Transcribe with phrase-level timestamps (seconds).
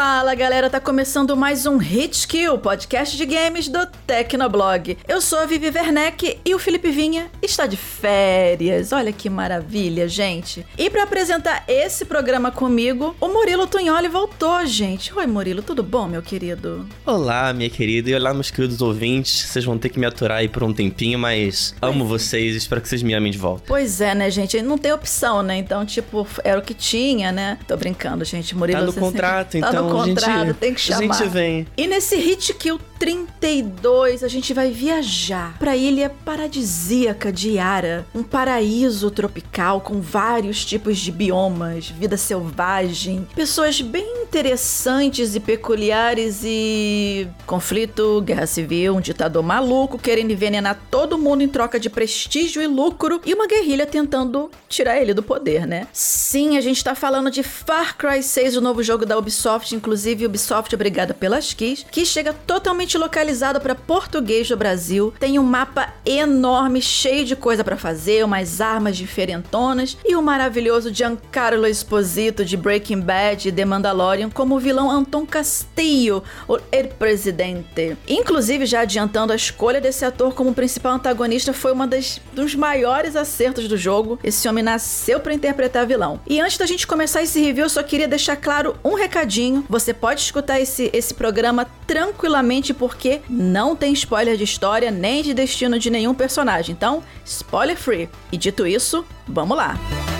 [0.00, 4.96] Fala galera, tá começando mais um Hit Kill, podcast de games do Tecnoblog.
[5.08, 8.92] Eu sou a Vivi Werneck e o Felipe Vinha está de férias.
[8.92, 10.64] Olha que maravilha, gente.
[10.78, 15.12] E para apresentar esse programa comigo, o Murilo Tunholi voltou, gente.
[15.12, 16.86] Oi, Murilo, tudo bom, meu querido?
[17.04, 19.48] Olá, minha querida, e olá, meus queridos ouvintes.
[19.48, 22.80] Vocês vão ter que me aturar aí por um tempinho, mas amo vocês e espero
[22.80, 23.64] que vocês me amem de volta.
[23.66, 24.62] Pois é, né, gente?
[24.62, 25.56] Não tem opção, né?
[25.56, 27.58] Então, tipo, era o que tinha, né?
[27.66, 28.56] Tô brincando, gente.
[28.56, 29.68] Murilo, Tá no contrato, sempre...
[29.68, 29.72] então.
[29.72, 31.14] Tá no contrato, gente, tem que chamar.
[31.14, 31.66] A gente vem.
[31.76, 38.22] E nesse Hit Kill 32, a gente vai viajar pra ilha paradisíaca de Yara, um
[38.22, 47.28] paraíso tropical com vários tipos de biomas, vida selvagem, pessoas bem interessantes e peculiares e
[47.46, 52.66] conflito, guerra civil, um ditador maluco querendo envenenar todo mundo em troca de prestígio e
[52.66, 55.86] lucro e uma guerrilha tentando tirar ele do poder, né?
[55.92, 60.26] Sim, a gente tá falando de Far Cry 6, o novo jogo da Ubisoft, inclusive
[60.26, 65.12] Ubisoft obrigada pelas keys, que chega totalmente localizado para português do Brasil.
[65.18, 70.94] Tem um mapa enorme, cheio de coisa para fazer, umas armas diferentonas e o maravilhoso
[70.94, 76.88] Giancarlo Esposito de Breaking Bad e The Mandalorian como o vilão Anton Castillo, o El
[76.88, 77.96] Presidente.
[78.06, 83.16] Inclusive, já adiantando, a escolha desse ator como principal antagonista foi uma das dos maiores
[83.16, 84.18] acertos do jogo.
[84.22, 86.20] Esse homem nasceu para interpretar vilão.
[86.26, 89.64] E antes da gente começar esse review, eu só queria deixar claro um recadinho.
[89.68, 95.34] Você pode escutar esse, esse programa tranquilamente porque não tem spoiler de história nem de
[95.34, 96.74] destino de nenhum personagem.
[96.74, 98.08] Então, spoiler free.
[98.30, 99.76] E dito isso, vamos lá.
[99.76, 100.17] Então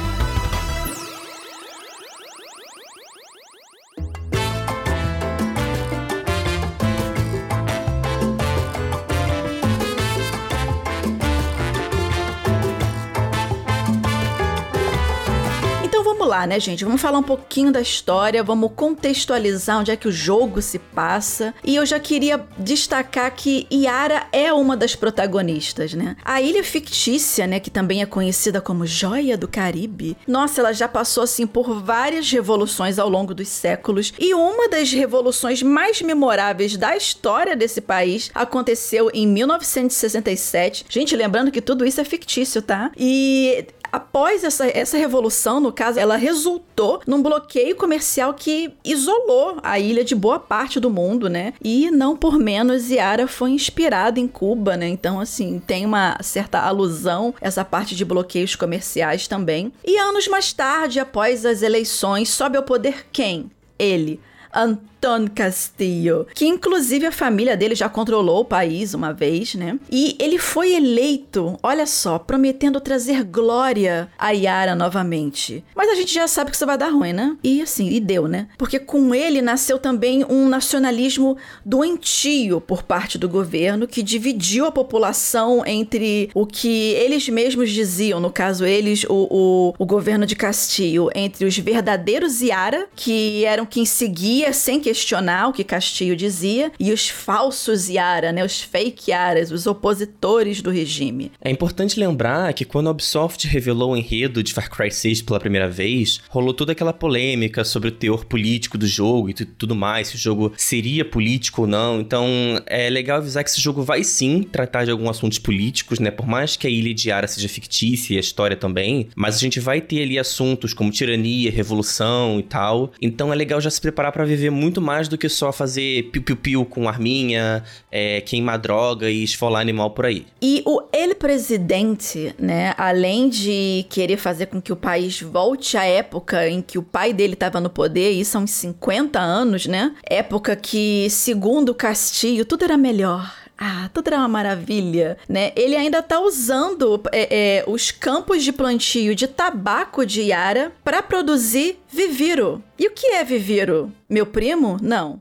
[16.39, 16.85] lá, né, gente?
[16.85, 21.53] Vamos falar um pouquinho da história, vamos contextualizar onde é que o jogo se passa.
[21.65, 26.17] E eu já queria destacar que Yara é uma das protagonistas, né?
[26.25, 30.17] A ilha fictícia, né, que também é conhecida como Joia do Caribe.
[30.27, 34.93] Nossa, ela já passou assim por várias revoluções ao longo dos séculos, e uma das
[34.93, 40.87] revoluções mais memoráveis da história desse país aconteceu em 1967.
[40.89, 42.91] Gente, lembrando que tudo isso é fictício, tá?
[42.97, 49.79] E após essa, essa revolução, no caso, ela resultou num bloqueio comercial que isolou a
[49.79, 51.55] ilha de boa parte do mundo, né?
[51.63, 54.89] E não por menos, Yara foi inspirada em Cuba, né?
[54.89, 59.73] Então, assim, tem uma certa alusão essa parte de bloqueios comerciais também.
[59.85, 63.51] E anos mais tarde, após as eleições, sobe ao poder quem?
[63.79, 64.21] Ele.
[64.53, 69.79] Anton Castillo, que inclusive a família dele já controlou o país uma vez, né?
[69.91, 75.65] E ele foi eleito, olha só, prometendo trazer glória a Yara novamente.
[75.75, 77.37] Mas a gente já sabe que isso vai dar ruim, né?
[77.45, 78.49] E assim, e deu, né?
[78.59, 84.73] Porque com ele nasceu também um nacionalismo doentio por parte do governo que dividiu a
[84.73, 90.35] população entre o que eles mesmos diziam, no caso eles, o, o, o governo de
[90.35, 96.73] Castillo, entre os verdadeiros Yara, que eram quem seguia sem questionar o que Castillo dizia,
[96.79, 101.33] e os falsos Yara, né, os fake Yaras, os opositores do regime.
[101.41, 105.41] É importante lembrar que quando a Ubisoft revelou o enredo de Far Cry 6 pela
[105.41, 110.09] primeira vez, rolou toda aquela polêmica sobre o teor político do jogo e tudo mais,
[110.09, 112.01] se o jogo seria político ou não.
[112.01, 112.27] Então,
[112.67, 116.11] é legal avisar que esse jogo vai sim tratar de alguns assuntos políticos, né?
[116.11, 119.39] Por mais que a ilha de Yara seja fictícia e a história também, mas a
[119.39, 122.93] gente vai ter ali assuntos como tirania, revolução e tal.
[123.01, 126.65] Então é legal já se preparar para viver muito mais do que só fazer piu-piu-piu
[126.65, 130.27] com arminha, é, queimar droga e esfolar animal por aí.
[130.41, 135.85] E o El Presidente, né, além de querer fazer com que o país volte à
[135.85, 139.95] época em que o pai dele estava no poder, e são uns 50 anos, né?
[140.09, 143.48] Época que, segundo Castillo, tudo era melhor.
[143.59, 145.51] Ah, tudo era uma maravilha, né?
[145.57, 151.03] Ele ainda tá usando é, é, os campos de plantio de tabaco de Yara para
[151.03, 152.63] produzir viviro.
[152.79, 153.93] E o que é viviro?
[154.09, 154.77] Meu primo?
[154.81, 155.21] Não.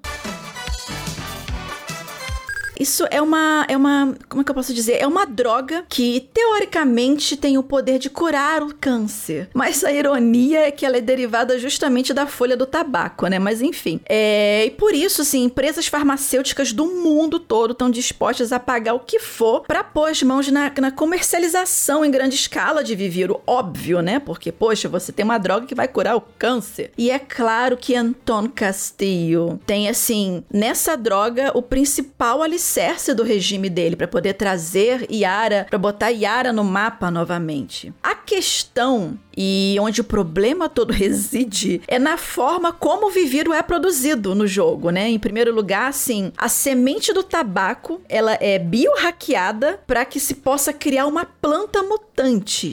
[2.79, 4.97] Isso é uma, é uma, como é que eu posso dizer?
[4.99, 9.49] É uma droga que teoricamente tem o poder de curar o câncer.
[9.53, 13.39] Mas a ironia é que ela é derivada justamente da folha do tabaco, né?
[13.39, 13.99] Mas enfim.
[14.07, 18.99] É, e por isso, assim, empresas farmacêuticas do mundo todo estão dispostas a pagar o
[18.99, 23.41] que for para pôr as mãos na, na comercialização em grande escala de Viviro.
[23.47, 24.19] Óbvio, né?
[24.19, 26.91] Porque, poxa, você tem uma droga que vai curar o câncer.
[26.97, 32.66] E é claro que Anton Castillo tem, assim, nessa droga, o principal alicerce
[33.15, 37.93] do regime dele para poder trazer Yara, para botar Yara no mapa novamente.
[38.03, 43.61] A questão e onde o problema todo reside é na forma como o Viviro é
[43.61, 45.07] produzido no jogo, né?
[45.07, 50.73] Em primeiro lugar, assim, a semente do tabaco, ela é biohackeada para que se possa
[50.73, 52.06] criar uma planta mutante.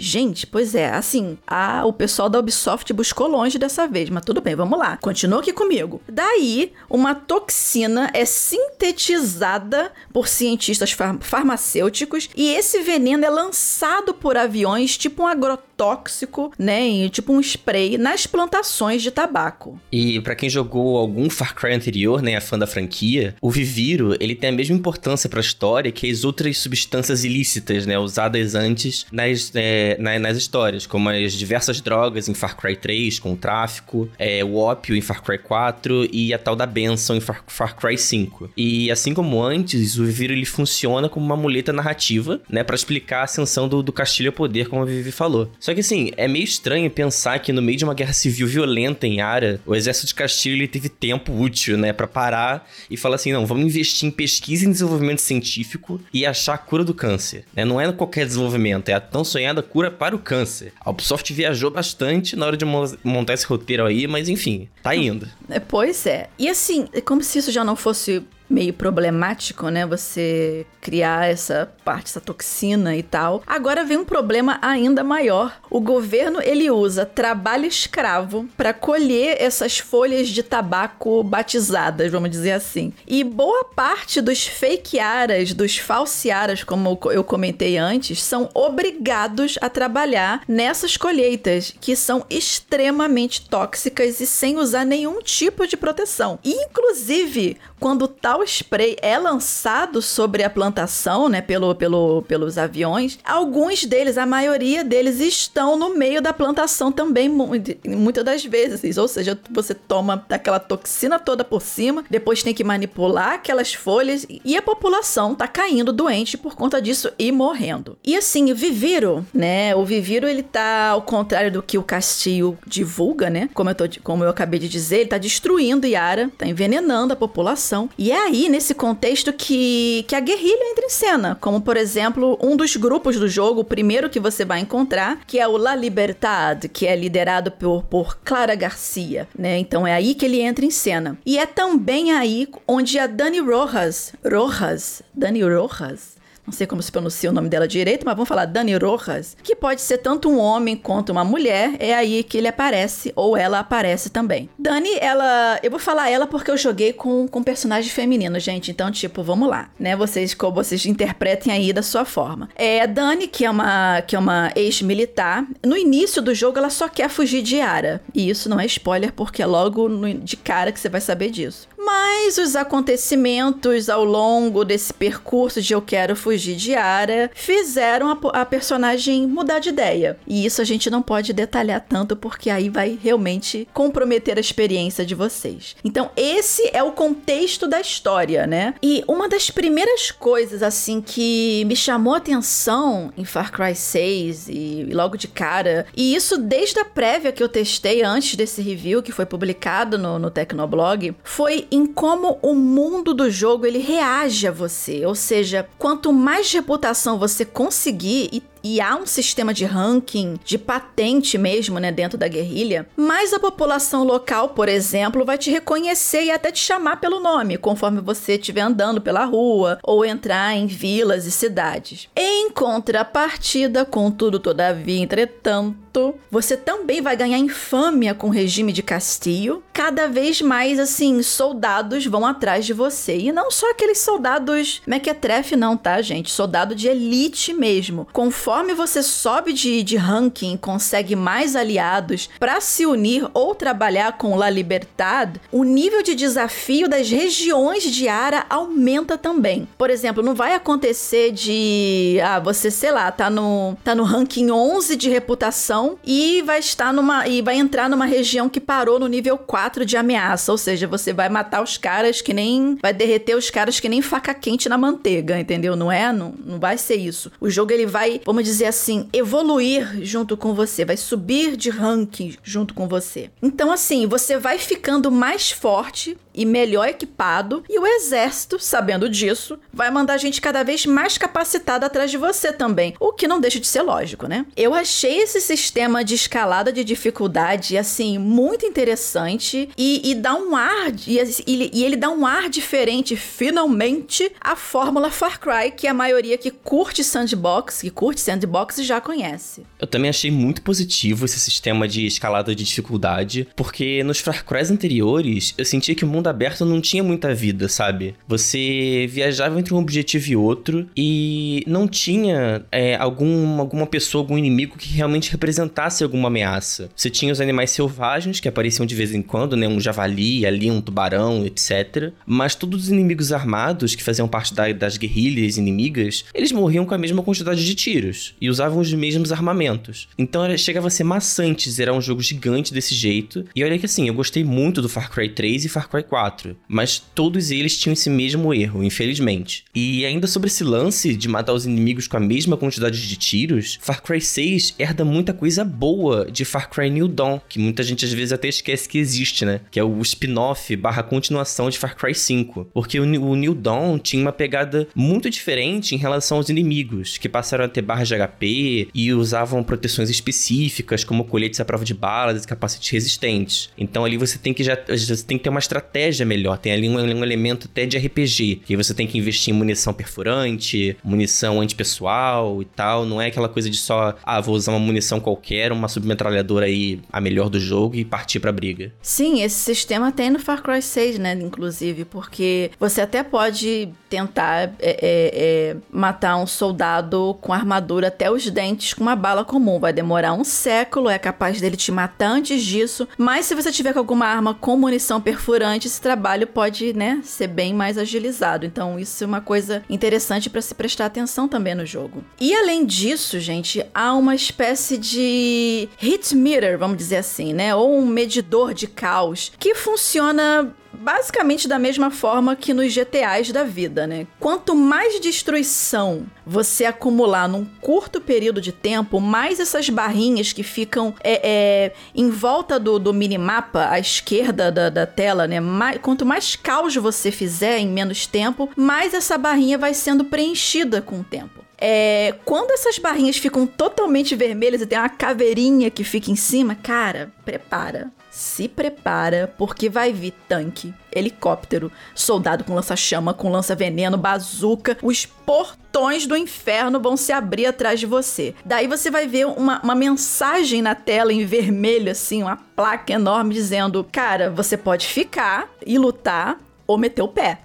[0.00, 4.40] Gente, pois é, assim, a, o pessoal da Ubisoft buscou longe dessa vez, mas tudo
[4.40, 4.96] bem, vamos lá.
[4.96, 6.00] Continua aqui comigo.
[6.08, 14.36] Daí, uma toxina é sintetizada por cientistas far farmacêuticos e esse veneno é lançado por
[14.36, 19.78] aviões tipo um agrotóxico né, tipo um spray nas plantações de tabaco.
[19.90, 24.16] E para quem jogou algum Far Cry anterior, né, a fã da franquia, o Viviro,
[24.20, 28.54] ele tem a mesma importância para a história que as outras substâncias ilícitas, né, usadas
[28.54, 33.32] antes nas, é, na, nas histórias, como as diversas drogas em Far Cry 3, com
[33.32, 37.20] o tráfico, é, o ópio em Far Cry 4 e a tal da benção em
[37.20, 38.50] Far, Far Cry 5.
[38.56, 43.20] E assim como antes, o Viviro ele funciona como uma muleta narrativa, né, para explicar
[43.20, 45.50] a ascensão do, do Castilho ao poder, como a Vivi falou.
[45.58, 49.06] Só que assim, é meio estranho pensar que no meio de uma guerra civil violenta
[49.06, 53.16] em Ara, o exército de Castilho ele teve tempo útil, né, para parar e falar
[53.16, 57.44] assim, não, vamos investir em pesquisa e desenvolvimento científico e achar a cura do câncer.
[57.54, 57.64] Né?
[57.64, 60.72] Não é qualquer desenvolvimento, é a tão sonhada cura para o câncer.
[60.80, 65.28] A Ubisoft viajou bastante na hora de montar esse roteiro aí, mas enfim, tá indo.
[65.48, 66.28] É, pois é.
[66.38, 68.22] E assim, é como se isso já não fosse
[68.54, 69.84] meio problemático, né?
[69.84, 73.42] Você criar essa parte, essa toxina e tal.
[73.46, 75.58] Agora vem um problema ainda maior.
[75.68, 82.52] O governo ele usa trabalho escravo para colher essas folhas de tabaco batizadas, vamos dizer
[82.52, 82.92] assim.
[83.06, 89.68] E boa parte dos fake aras, dos falciaras, como eu comentei antes, são obrigados a
[89.68, 96.38] trabalhar nessas colheitas que são extremamente tóxicas e sem usar nenhum tipo de proteção.
[96.44, 103.84] Inclusive, quando tal spray é lançado sobre a plantação, né, pelo, pelo, pelos aviões, alguns
[103.84, 108.96] deles, a maioria deles, estão no meio da plantação também, muitas das vezes.
[108.96, 114.26] Ou seja, você toma aquela toxina toda por cima, depois tem que manipular aquelas folhas
[114.30, 117.98] e a população tá caindo doente por conta disso e morrendo.
[118.02, 122.56] E assim, o Viviro, né, o Viviro ele tá ao contrário do que o Castilho
[122.66, 126.46] divulga, né, como eu, tô, como eu acabei de dizer, ele tá destruindo Yara, tá
[126.46, 131.36] envenenando a população e é aí, nesse contexto, que, que a guerrilha entra em cena.
[131.40, 135.38] Como, por exemplo, um dos grupos do jogo, o primeiro que você vai encontrar, que
[135.38, 139.58] é o La Libertad, que é liderado por, por Clara Garcia, né?
[139.58, 141.18] Então é aí que ele entra em cena.
[141.24, 146.13] E é também aí onde a Dani Rojas, Rojas, Dani Rojas,
[146.46, 149.56] não sei como se pronuncia o nome dela direito, mas vamos falar Dani Rojas, que
[149.56, 153.60] pode ser tanto um homem quanto uma mulher, é aí que ele aparece, ou ela
[153.60, 154.48] aparece também.
[154.58, 155.58] Dani, ela.
[155.62, 158.70] Eu vou falar ela porque eu joguei com, com personagem feminino, gente.
[158.70, 159.96] Então, tipo, vamos lá, né?
[159.96, 162.48] Vocês, como vocês interpretem aí da sua forma.
[162.54, 165.46] É Dani, que é uma, que é uma ex-militar.
[165.64, 168.02] No início do jogo, ela só quer fugir de Ara.
[168.14, 171.30] E isso não é spoiler, porque é logo no, de cara que você vai saber
[171.30, 171.68] disso.
[171.76, 178.40] Mas os acontecimentos ao longo desse percurso de Eu Quero Fugir de Ara fizeram a,
[178.40, 180.18] a, personagem mudar de ideia.
[180.26, 185.04] E isso a gente não pode detalhar tanto porque aí vai realmente comprometer a experiência
[185.04, 185.76] de vocês.
[185.84, 188.74] Então, esse é o contexto da história, né?
[188.82, 194.48] E uma das primeiras coisas, assim, que me chamou a atenção em Far Cry 6
[194.48, 199.02] e logo de cara, e isso desde a prévia que eu testei antes desse review,
[199.02, 204.46] que foi publicado no, no Tecnoblog, foi em como o mundo do jogo ele reage
[204.46, 205.04] a você.
[205.04, 210.56] Ou seja, quanto mais reputação você conseguir e e há um sistema de ranking, de
[210.56, 216.24] patente mesmo, né, dentro da guerrilha, mais a população local, por exemplo, vai te reconhecer
[216.24, 220.66] e até te chamar pelo nome, conforme você estiver andando pela rua ou entrar em
[220.66, 222.08] vilas e cidades.
[222.16, 229.62] Em contrapartida, contudo, todavia, entretanto, você também vai ganhar infâmia com o regime de Castilho.
[229.72, 233.16] Cada vez mais, assim, soldados vão atrás de você.
[233.16, 236.32] E não só aqueles soldados mequetrefe, não, tá, gente?
[236.32, 238.08] Soldado de elite mesmo.
[238.12, 244.16] Conforme conforme você sobe de, de ranking, consegue mais aliados para se unir ou trabalhar
[244.16, 249.66] com La Libertad, o nível de desafio das regiões de Ara aumenta também.
[249.76, 254.52] Por exemplo, não vai acontecer de ah, você, sei lá, tá no tá no ranking
[254.52, 259.08] 11 de reputação e vai estar numa e vai entrar numa região que parou no
[259.08, 263.36] nível 4 de ameaça, ou seja, você vai matar os caras que nem vai derreter
[263.36, 265.74] os caras que nem faca quente na manteiga, entendeu?
[265.74, 266.12] Não é?
[266.12, 267.32] Não, não vai ser isso.
[267.40, 272.36] O jogo ele vai, vamos dizer assim, evoluir junto com você, vai subir de ranking
[272.42, 273.30] junto com você.
[273.42, 279.58] Então assim, você vai ficando mais forte e melhor equipado, e o exército, sabendo disso,
[279.72, 283.60] vai mandar gente cada vez mais capacitada atrás de você também, o que não deixa
[283.60, 284.44] de ser lógico, né?
[284.56, 290.56] Eu achei esse sistema de escalada de dificuldade, assim, muito interessante e, e dá um
[290.56, 295.94] ar, e, e, ele dá um ar diferente, finalmente, à fórmula Far Cry, que a
[295.94, 299.62] maioria que curte sandbox, que curte sandbox já conhece.
[299.78, 304.64] Eu também achei muito positivo esse sistema de escalada de dificuldade, porque nos Far Cry
[304.70, 308.14] anteriores, eu sentia que o mundo aberto não tinha muita vida, sabe?
[308.26, 314.38] Você viajava entre um objetivo e outro e não tinha é, algum, alguma pessoa, algum
[314.38, 316.90] inimigo que realmente representasse alguma ameaça.
[316.94, 319.68] Você tinha os animais selvagens que apareciam de vez em quando, né?
[319.68, 322.12] Um javali, ali um tubarão, etc.
[322.26, 326.94] Mas todos os inimigos armados que faziam parte da, das guerrilhas inimigas, eles morriam com
[326.94, 330.08] a mesma quantidade de tiros e usavam os mesmos armamentos.
[330.18, 333.44] Então era, chegava a ser maçante zerar um jogo gigante desse jeito.
[333.54, 336.34] E olha que assim, eu gostei muito do Far Cry 3 e Far Cry 4
[336.44, 339.64] 4, mas todos eles tinham esse mesmo erro, infelizmente.
[339.74, 343.78] E ainda sobre esse lance de matar os inimigos com a mesma quantidade de tiros,
[343.80, 348.04] Far Cry 6 herda muita coisa boa de Far Cry New Dawn, que muita gente
[348.04, 349.60] às vezes até esquece que existe, né?
[349.70, 352.68] Que é o spin-off barra continuação de Far Cry 5.
[352.72, 357.64] Porque o, New Dawn tinha uma pegada muito diferente em relação aos inimigos, que passaram
[357.64, 362.46] a ter de HP e usavam proteções específicas, como coletes à prova de balas e
[362.46, 363.70] capacetes resistentes.
[363.76, 366.58] Então ali você tem que já você tem que ter uma estratégia estratégia melhor.
[366.58, 369.92] Tem ali um, um elemento até de RPG, que você tem que investir em munição
[369.92, 373.04] perfurante, munição antipessoal e tal.
[373.04, 377.00] Não é aquela coisa de só, ah, vou usar uma munição qualquer, uma submetralhadora aí,
[377.12, 378.92] a melhor do jogo e partir pra briga.
[379.02, 384.62] Sim, esse sistema tem no Far Cry 6, né, inclusive, porque você até pode tentar
[384.62, 389.80] é, é, é, matar um soldado com armadura até os dentes com uma bala comum.
[389.80, 393.08] Vai demorar um século, é capaz dele te matar antes disso.
[393.18, 397.48] Mas se você tiver com alguma arma com munição perfurante, esse trabalho pode, né, ser
[397.48, 398.64] bem mais agilizado.
[398.64, 402.22] Então, isso é uma coisa interessante para se prestar atenção também no jogo.
[402.40, 407.98] E além disso, gente, há uma espécie de hit meter, vamos dizer assim, né, ou
[407.98, 410.72] um medidor de caos que funciona
[411.04, 414.26] basicamente da mesma forma que nos GTAs da vida, né?
[414.40, 421.14] Quanto mais destruição você acumular num curto período de tempo, mais essas barrinhas que ficam
[421.22, 425.60] é, é, em volta do, do minimapa à esquerda da, da tela, né?
[425.60, 431.02] Mais, quanto mais caos você fizer em menos tempo, mais essa barrinha vai sendo preenchida
[431.02, 431.63] com o tempo.
[431.78, 436.74] É, quando essas barrinhas ficam totalmente vermelhas e tem uma caveirinha que fica em cima,
[436.74, 444.98] cara, prepara se prepara, porque vai vir tanque, helicóptero, soldado com lança-chama, com lança-veneno, bazuca,
[445.00, 448.52] os portões do inferno vão se abrir atrás de você.
[448.64, 453.54] Daí você vai ver uma, uma mensagem na tela em vermelho, assim, uma placa enorme
[453.54, 457.60] dizendo: Cara, você pode ficar e lutar ou meter o pé.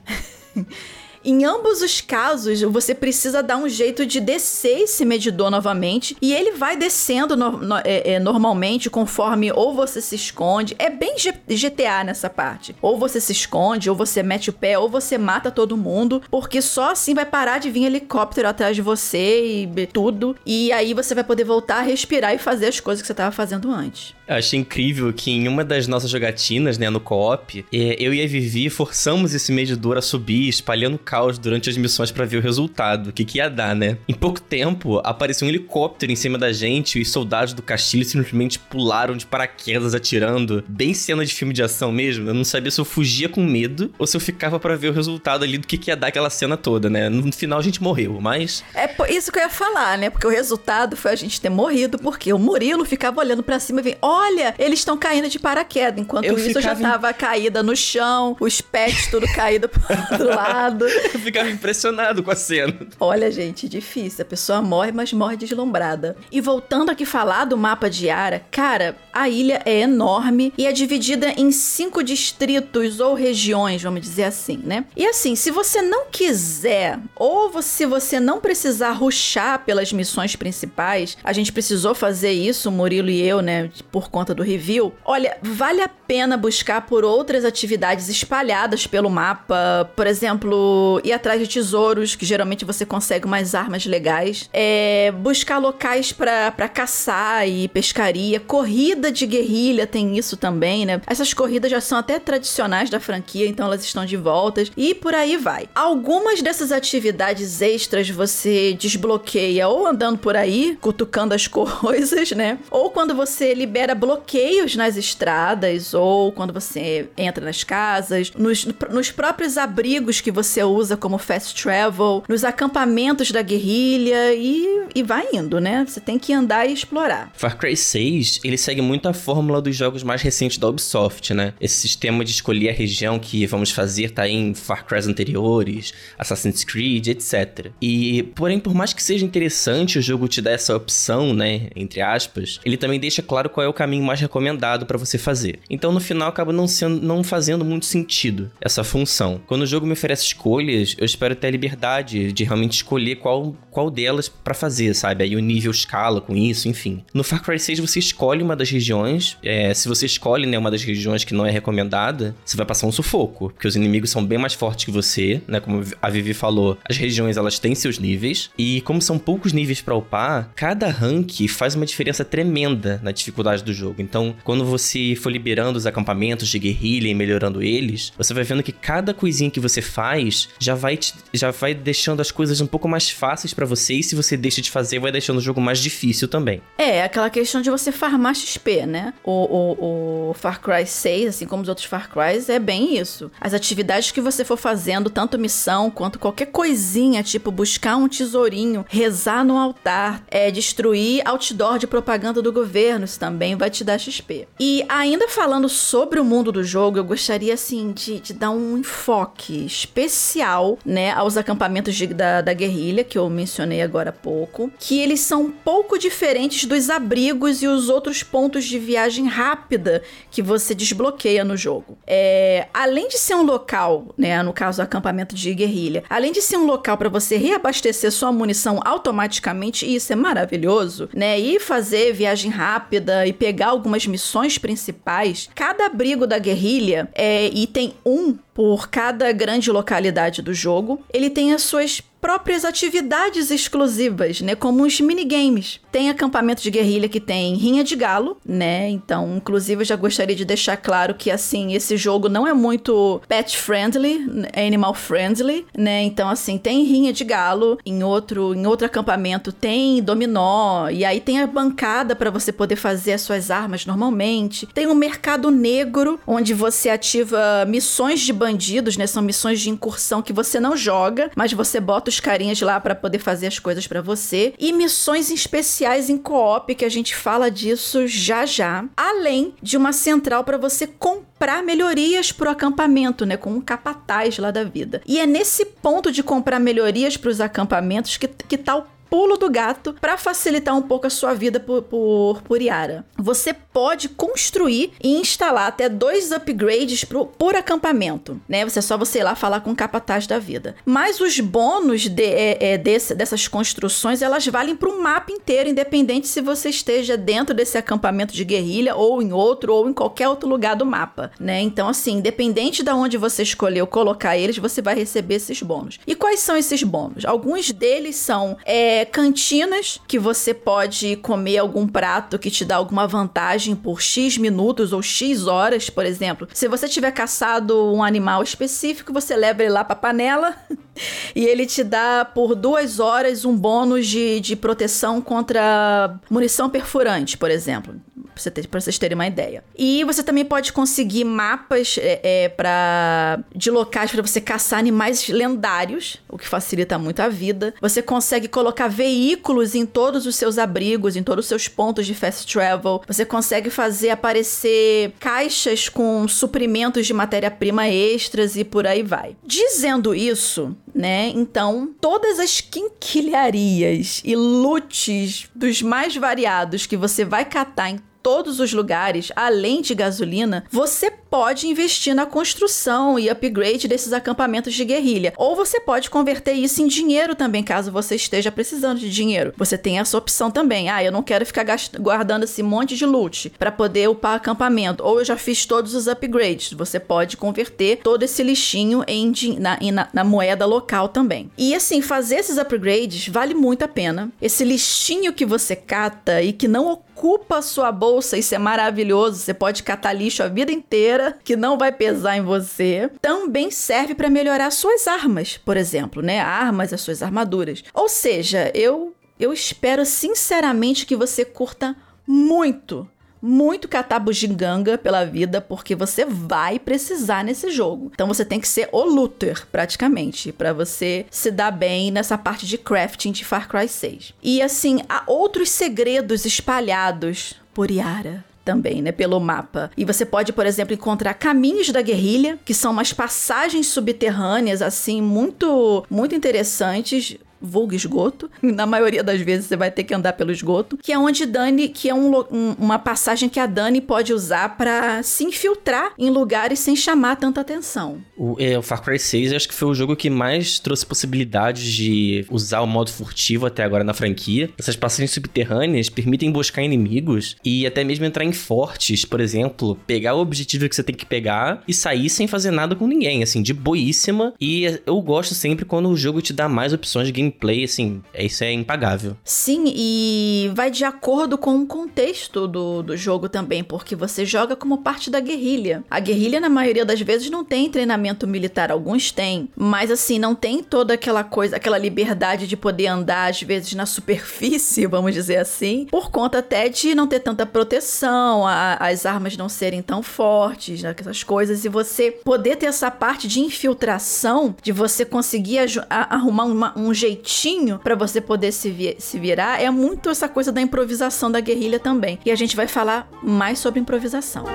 [1.30, 6.34] Em ambos os casos, você precisa dar um jeito de descer esse medidor novamente e
[6.34, 10.76] ele vai descendo no, no, é, é, normalmente conforme ou você se esconde.
[10.80, 12.76] É bem G GTA nessa parte.
[12.82, 16.64] Ou você se esconde, ou você mete o pé, ou você mata todo mundo, porque
[16.64, 20.36] só assim vai parar de vir helicóptero atrás de você e tudo.
[20.44, 23.32] E aí você vai poder voltar a respirar e fazer as coisas que você estava
[23.32, 24.16] fazendo antes.
[24.28, 28.24] Eu achei incrível que em uma das nossas jogatinas, né, no co-op, é, eu e
[28.24, 32.42] a Vivi forçamos esse medidor a subir, espalhando caos durante as missões para ver o
[32.42, 33.98] resultado, o que, que ia dar, né?
[34.08, 38.06] Em pouco tempo, apareceu um helicóptero em cima da gente e os soldados do castilho
[38.06, 42.30] simplesmente pularam de paraquedas atirando, bem cena de filme de ação mesmo.
[42.30, 44.94] Eu não sabia se eu fugia com medo ou se eu ficava para ver o
[44.94, 47.10] resultado ali do que, que ia dar aquela cena toda, né?
[47.10, 48.64] No final a gente morreu, mas.
[48.74, 50.10] É por isso que eu ia falar, né?
[50.10, 53.80] Porque o resultado foi a gente ter morrido, porque o Murilo ficava olhando para cima
[53.80, 56.00] e vem, olha, eles estão caindo de paraquedas.
[56.00, 60.28] Enquanto eu isso, eu já tava caída no chão, os pets tudo caído pro outro
[60.28, 60.86] lado.
[61.14, 62.76] eu ficava impressionado com a cena.
[63.00, 64.24] Olha, gente, difícil.
[64.24, 66.16] A pessoa morre, mas morre deslumbrada.
[66.32, 70.72] E voltando aqui falar do mapa de Ara, cara, A ilha é enorme e é
[70.72, 74.86] dividida em cinco distritos ou regiões, vamos dizer assim, né?
[74.96, 81.18] E assim, se você não quiser, ou se você não precisar ruxar pelas missões principais,
[81.22, 84.94] a gente precisou fazer isso, Murilo e eu, né, por conta do review.
[85.04, 91.42] Olha, vale a pena buscar por outras atividades espalhadas pelo mapa, por exemplo, ir atrás
[91.42, 97.68] de tesouros, que geralmente você consegue umas armas legais, é, buscar locais para caçar e
[97.68, 101.02] pescaria, corrida de guerrilha tem isso também, né?
[101.08, 105.14] Essas corridas já são até tradicionais da franquia, então elas estão de volta e por
[105.14, 105.68] aí vai.
[105.74, 112.60] Algumas dessas atividades extras você desbloqueia ou andando por aí, cutucando as coisas, né?
[112.70, 119.12] Ou quando você libera bloqueios nas estradas, ou quando você entra nas casas, nos, nos
[119.12, 125.28] próprios abrigos que você usa como fast travel, nos acampamentos da guerrilha e, e vai
[125.34, 125.86] indo, né?
[125.88, 127.32] Você tem que andar e explorar.
[127.34, 131.54] Far Cry 6, ele segue muito a fórmula dos jogos mais recentes da Ubisoft, né?
[131.62, 136.64] Esse sistema de escolher a região que vamos fazer tá em Far Cry anteriores, Assassin's
[136.64, 137.72] Creed, etc.
[137.80, 142.02] E, porém, por mais que seja interessante o jogo te dar essa opção, né, entre
[142.02, 145.60] aspas, ele também deixa claro qual é o caminho mais recomendado para você fazer.
[145.70, 149.40] Então, no final, acaba não, sendo, não fazendo muito sentido essa função.
[149.46, 153.56] Quando o jogo me oferece escolhas, eu espero ter a liberdade de realmente escolher qual,
[153.70, 155.24] qual delas para fazer, sabe?
[155.24, 157.04] Aí o nível escala com isso, enfim.
[157.14, 159.38] No Far Cry 6 você escolhe uma das regiões.
[159.44, 162.88] É, se você escolhe né, uma das regiões que não é recomendada, você vai passar
[162.88, 165.60] um sufoco, porque os inimigos são bem mais fortes que você, né?
[165.60, 169.82] Como a Vivi falou, as regiões elas têm seus níveis e como são poucos níveis
[169.82, 174.02] para upar, cada rank faz uma diferença tremenda na dificuldade do jogo.
[174.02, 178.64] Então, quando você for liberando os acampamentos de guerrilha e melhorando eles, você vai vendo
[178.64, 182.68] que cada coisinha que você faz já vai te, já vai deixando as coisas um
[182.68, 185.60] pouco mais fáceis para você e se você deixa de fazer, vai deixando o jogo
[185.60, 186.62] mais difícil também.
[186.78, 189.14] É, aquela questão de você farmar XP, né?
[189.24, 193.32] O, o, o Far Cry 6, assim como os outros Far Crys, é bem isso.
[193.40, 198.86] As atividades que você for fazendo, tanto missão quanto qualquer coisinha, tipo buscar um tesourinho,
[198.88, 204.00] rezar no altar, é, destruir outdoor de propaganda do governo, isso também vai te dar
[204.00, 204.48] XP.
[204.60, 208.78] E ainda falando sobre o mundo do jogo, eu gostaria, assim, de, de dar um
[208.78, 214.72] enfoque especial, né, aos acampamentos de, da, da guerrilha, que eu mencionei agora há pouco,
[214.80, 220.04] que eles são um pouco diferentes dos abrigos e os outros pontos de viagem rápida
[220.32, 221.98] que você desbloqueia no jogo.
[222.06, 226.58] É, além de ser um local, né, no caso, acampamento de guerrilha, além de ser
[226.58, 232.14] um local para você reabastecer sua munição automaticamente, e isso é maravilhoso, né, e fazer
[232.14, 238.38] viagem rápida e pegar algumas missões principais, cada abrigo da guerrilha é, e tem um
[238.54, 244.56] por cada grande localidade do jogo, ele tem as suas próprias atividades exclusivas, né?
[244.56, 245.80] Como os minigames.
[245.92, 248.90] Tem acampamento de guerrilha que tem rinha de galo, né?
[248.90, 253.22] Então, inclusive, eu já gostaria de deixar claro que, assim, esse jogo não é muito
[253.28, 256.04] pet friendly, animal friendly, né?
[256.04, 257.78] Então, assim, tem rinha de galo.
[257.86, 260.90] Em outro, em outro acampamento tem dominó.
[260.90, 264.68] E aí tem a bancada para você poder fazer as suas armas normalmente.
[264.68, 269.08] Tem um mercado negro, onde você ativa missões de bandidos, né?
[269.08, 272.96] São missões de incursão que você não joga, mas você bota os carinhas lá para
[272.96, 274.54] poder fazer as coisas para você.
[274.60, 278.86] E missões especiais em co-op, que a gente fala disso já já.
[278.98, 283.38] Além de uma central para você comprar melhorias pro acampamento, né?
[283.38, 285.02] Com um capataz lá da vida.
[285.08, 289.50] E é nesse ponto de comprar melhorias para os acampamentos que, que tá pulo do
[289.50, 293.06] gato para facilitar um pouco a sua vida por, por, por Yara.
[293.18, 298.64] Você pode construir e instalar até dois upgrades pro, por acampamento, né?
[298.64, 300.76] Você é só você ir lá falar com o capataz da vida.
[300.86, 305.70] Mas os bônus de, é, é, desse, dessas construções, elas valem para o mapa inteiro,
[305.70, 310.28] independente se você esteja dentro desse acampamento de guerrilha ou em outro ou em qualquer
[310.28, 311.62] outro lugar do mapa, né?
[311.62, 316.00] Então, assim, independente de onde você escolheu colocar eles, você vai receber esses bônus.
[316.06, 317.26] E quais são esses bônus?
[317.26, 323.08] Alguns deles são é, cantinas que você pode comer algum prato que te dá alguma
[323.08, 326.48] vantagem por X minutos ou X horas, por exemplo.
[326.54, 330.56] Se você tiver caçado um animal específico, você leva ele lá pra panela
[331.36, 337.38] e ele te dá por duas horas um bônus de, de proteção contra munição perfurante,
[337.38, 337.96] por exemplo
[338.40, 339.64] pra, você ter, pra vocês terem uma ideia.
[339.78, 345.28] E você também pode conseguir mapas é, é, pra, de locais para você caçar animais
[345.28, 347.74] lendários, o que facilita muito a vida.
[347.82, 352.16] Você consegue colocar veículos em todos os seus abrigos, em todos os seus pontos de
[352.16, 353.02] fast travel.
[353.08, 359.36] Você consegue fazer aparecer caixas com suprimentos de matéria-prima extras e por aí vai.
[359.46, 361.32] Dizendo isso, né?
[361.36, 368.60] Então, todas as quinquilharias e loots dos mais variados que você vai catar em todos
[368.60, 374.84] os lugares, além de gasolina, você pode investir na construção e upgrade desses acampamentos de
[374.84, 375.34] guerrilha.
[375.38, 379.54] Ou você pode converter isso em dinheiro também, caso você esteja precisando de dinheiro.
[379.58, 380.90] Você tem essa opção também.
[380.90, 381.66] Ah, eu não quero ficar
[382.00, 385.04] guardando esse monte de loot para poder upar acampamento.
[385.04, 386.74] Ou eu já fiz todos os upgrades.
[386.74, 391.52] Você pode converter todo esse lixinho em, na, na, na moeda local também.
[391.58, 394.32] E assim, fazer esses upgrades vale muito a pena.
[394.42, 399.40] Esse lixinho que você cata e que não ocupa sua bolsa, isso é maravilhoso.
[399.40, 403.12] Você pode catar lixo a vida inteira, que não vai pesar em você.
[403.22, 406.40] Também serve para melhorar suas armas, por exemplo, né?
[406.40, 407.84] Armas, as suas armaduras.
[407.94, 411.96] Ou seja, eu eu espero sinceramente que você curta
[412.28, 413.08] muito
[413.42, 418.12] muito catar bugiganga pela vida, porque você vai precisar nesse jogo.
[418.14, 422.66] Então você tem que ser o looter, praticamente, para você se dar bem nessa parte
[422.66, 424.34] de crafting de Far Cry 6.
[424.42, 429.90] E assim, há outros segredos espalhados por Yara também, né, pelo mapa.
[429.98, 435.22] E você pode, por exemplo, encontrar caminhos da guerrilha, que são umas passagens subterrâneas assim
[435.22, 438.50] muito muito interessantes vulgo esgoto.
[438.62, 441.90] Na maioria das vezes você vai ter que andar pelo esgoto, que é onde Dani,
[441.90, 446.30] que é um, um, uma passagem que a Dani pode usar para se infiltrar em
[446.30, 448.22] lugares sem chamar tanta atenção.
[448.38, 451.84] O, é, o Far Cry 6 acho que foi o jogo que mais trouxe possibilidades
[451.92, 454.70] de usar o modo furtivo até agora na franquia.
[454.78, 460.36] Essas passagens subterrâneas permitem buscar inimigos e até mesmo entrar em fortes, por exemplo, pegar
[460.36, 463.62] o objetivo que você tem que pegar e sair sem fazer nada com ninguém, assim,
[463.62, 464.54] de boíssima.
[464.60, 468.22] E eu gosto sempre quando o jogo te dá mais opções de game gameplay, assim,
[468.34, 469.36] é, isso é impagável.
[469.44, 474.76] Sim, e vai de acordo com o contexto do, do jogo também, porque você joga
[474.76, 476.04] como parte da guerrilha.
[476.10, 480.54] A guerrilha, na maioria das vezes, não tem treinamento militar, alguns têm, mas assim, não
[480.54, 485.58] tem toda aquela coisa, aquela liberdade de poder andar, às vezes, na superfície, vamos dizer
[485.58, 490.22] assim, por conta até de não ter tanta proteção, a, as armas não serem tão
[490.22, 495.80] fortes, né, essas coisas, e você poder ter essa parte de infiltração, de você conseguir
[496.10, 500.48] arrumar uma, um jeitinho jeitinho para você poder se, vi se virar é muito essa
[500.48, 502.40] coisa da improvisação da guerrilha também.
[502.46, 504.66] E a gente vai falar mais sobre improvisação.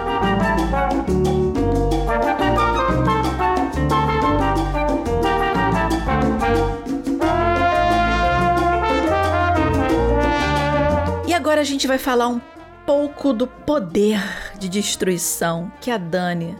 [11.26, 12.40] E agora a gente vai falar um
[12.86, 14.20] pouco do poder
[14.58, 16.56] de destruição que a Dani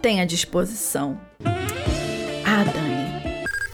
[0.00, 1.18] tem à disposição.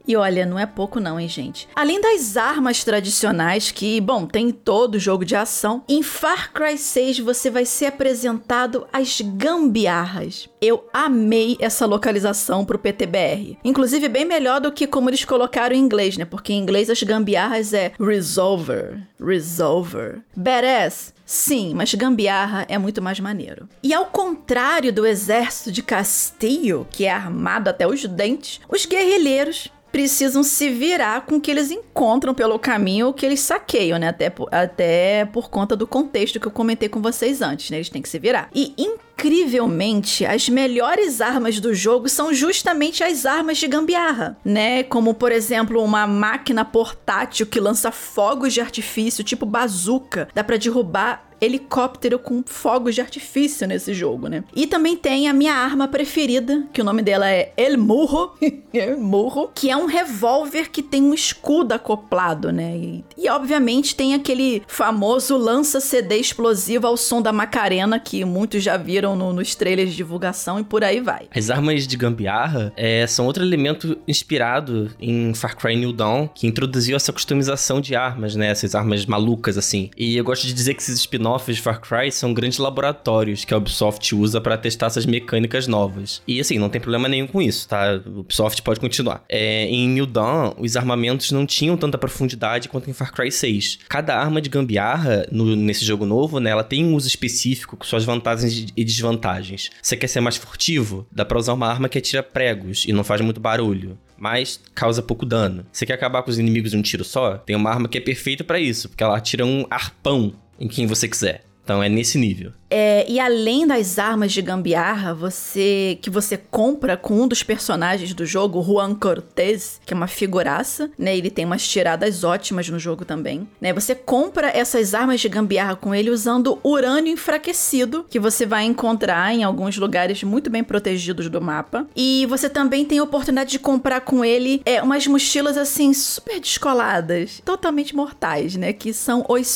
[0.06, 1.68] E olha, não é pouco não, hein, gente.
[1.74, 6.76] Além das armas tradicionais que, bom, tem em todo jogo de ação, em Far Cry
[6.76, 10.48] 6 você vai ser apresentado às gambiarras.
[10.60, 13.58] Eu amei essa localização pro PTBR.
[13.64, 16.24] Inclusive bem melhor do que como eles colocaram em inglês, né?
[16.24, 20.22] Porque em inglês as gambiarras é resolver, resolver.
[20.36, 23.66] Badass, Sim, mas gambiarra é muito mais maneiro.
[23.82, 29.70] E ao contrário do exército de Castilho, que é armado até os dentes, os guerrilheiros
[29.92, 34.08] precisam se virar com o que eles encontram pelo caminho ou que eles saqueiam, né?
[34.08, 37.76] Até por, até por conta do contexto que eu comentei com vocês antes, né?
[37.76, 38.48] Eles têm que se virar.
[38.54, 38.74] E
[39.14, 44.82] incrivelmente, as melhores armas do jogo são justamente as armas de gambiarra, né?
[44.82, 50.28] Como, por exemplo, uma máquina portátil que lança fogos de artifício, tipo bazuca.
[50.34, 54.44] Dá para derrubar helicóptero com fogos de artifício nesse jogo, né?
[54.54, 58.32] E também tem a minha arma preferida, que o nome dela é El Murro,
[58.72, 62.76] El Murro, que é um revólver que tem um escudo acoplado, né?
[62.76, 68.76] E, e obviamente tem aquele famoso lança-CD explosivo ao som da Macarena, que muitos já
[68.76, 71.26] viram no, nos trailers de divulgação e por aí vai.
[71.34, 76.46] As armas de gambiarra é, são outro elemento inspirado em Far Cry New Dawn, que
[76.46, 78.48] introduziu essa customização de armas, né?
[78.48, 79.90] Essas armas malucas, assim.
[79.96, 83.44] E eu gosto de dizer que esses spin spin-offs de Far Cry são grandes laboratórios
[83.44, 86.20] que a Ubisoft usa para testar essas mecânicas novas.
[86.26, 87.92] E assim, não tem problema nenhum com isso, tá?
[87.92, 89.24] A Ubisoft pode continuar.
[89.28, 93.80] É, em New Dawn, os armamentos não tinham tanta profundidade quanto em Far Cry 6.
[93.88, 97.84] Cada arma de gambiarra no, nesse jogo novo, né, ela tem um uso específico com
[97.84, 99.70] suas vantagens e desvantagens.
[99.82, 101.06] Você quer ser mais furtivo?
[101.10, 105.02] Dá pra usar uma arma que atira pregos e não faz muito barulho mas causa
[105.02, 105.66] pouco dano.
[105.72, 107.38] Você quer acabar com os inimigos de um tiro só?
[107.38, 110.86] Tem uma arma que é perfeita para isso, porque ela atira um arpão em quem
[110.86, 111.42] você quiser.
[111.64, 112.52] Então é nesse nível.
[112.74, 118.14] É, e além das armas de gambiarra, você que você compra com um dos personagens
[118.14, 121.14] do jogo, Juan Cortez, que é uma figuraça, né?
[121.14, 123.74] Ele tem umas tiradas ótimas no jogo também, né?
[123.74, 129.34] Você compra essas armas de gambiarra com ele usando urânio enfraquecido, que você vai encontrar
[129.34, 131.86] em alguns lugares muito bem protegidos do mapa.
[131.94, 136.40] E você também tem a oportunidade de comprar com ele é, umas mochilas assim super
[136.40, 138.72] descoladas, totalmente mortais, né?
[138.72, 139.46] Que são os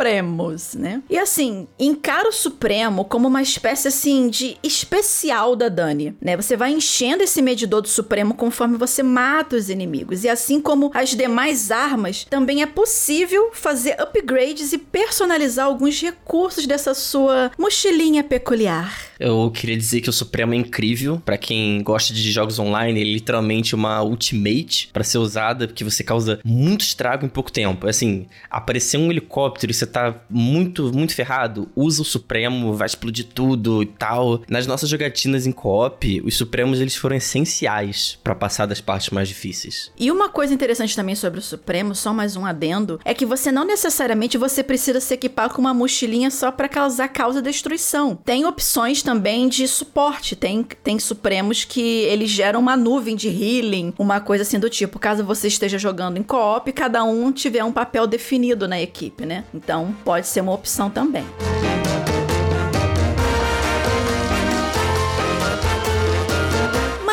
[0.00, 1.02] Supremos, né?
[1.10, 2.59] E assim, encara o Supremo
[3.08, 6.36] como uma espécie assim de especial da Dani, né?
[6.36, 10.24] Você vai enchendo esse medidor do Supremo conforme você mata os inimigos.
[10.24, 16.66] E assim como as demais armas, também é possível fazer upgrades e personalizar alguns recursos
[16.66, 19.10] dessa sua mochilinha peculiar.
[19.20, 21.20] Eu queria dizer que o Supremo é incrível.
[21.24, 25.84] para quem gosta de jogos online, ele é literalmente uma ultimate para ser usada, porque
[25.84, 27.86] você causa muito estrago em pouco tempo.
[27.86, 33.26] Assim, aparecer um helicóptero e você tá muito, muito ferrado, usa o Supremo, vai explodir
[33.34, 34.42] tudo e tal.
[34.48, 39.28] Nas nossas jogatinas em co-op, os Supremos eles foram essenciais para passar das partes mais
[39.28, 39.92] difíceis.
[39.98, 43.52] E uma coisa interessante também sobre o Supremo, só mais um adendo, é que você
[43.52, 48.16] não necessariamente você precisa se equipar com uma mochilinha só para causar causa destruição.
[48.16, 50.34] Tem opções também de suporte.
[50.34, 54.98] Tem, tem Supremos que eles geram uma nuvem de healing, uma coisa assim do tipo.
[54.98, 59.44] Caso você esteja jogando em co-op, cada um tiver um papel definido na equipe, né?
[59.52, 61.24] Então pode ser uma opção também.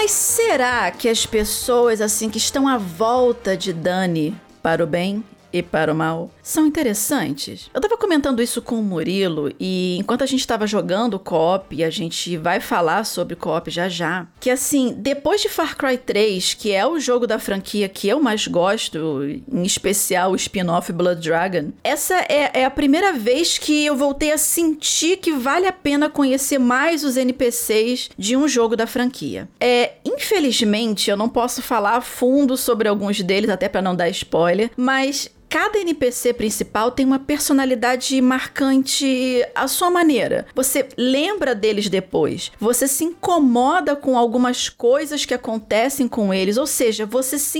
[0.07, 5.21] Mas será que as pessoas assim que estão à volta de Dani para o bem
[5.51, 7.69] e para o mal são interessantes.
[7.73, 11.83] Eu tava comentando isso com o Murilo e enquanto a gente tava jogando co-op, e
[11.83, 16.53] a gente vai falar sobre co-op já já, que assim, depois de Far Cry 3,
[16.53, 21.21] que é o jogo da franquia que eu mais gosto, em especial o spin-off Blood
[21.21, 25.71] Dragon, essa é, é a primeira vez que eu voltei a sentir que vale a
[25.71, 29.47] pena conhecer mais os NPCs de um jogo da franquia.
[29.59, 34.09] É, infelizmente, eu não posso falar a fundo sobre alguns deles, até para não dar
[34.09, 40.45] spoiler, mas Cada NPC principal tem uma personalidade marcante à sua maneira.
[40.53, 42.51] Você lembra deles depois.
[42.59, 47.59] Você se incomoda com algumas coisas que acontecem com eles, ou seja, você se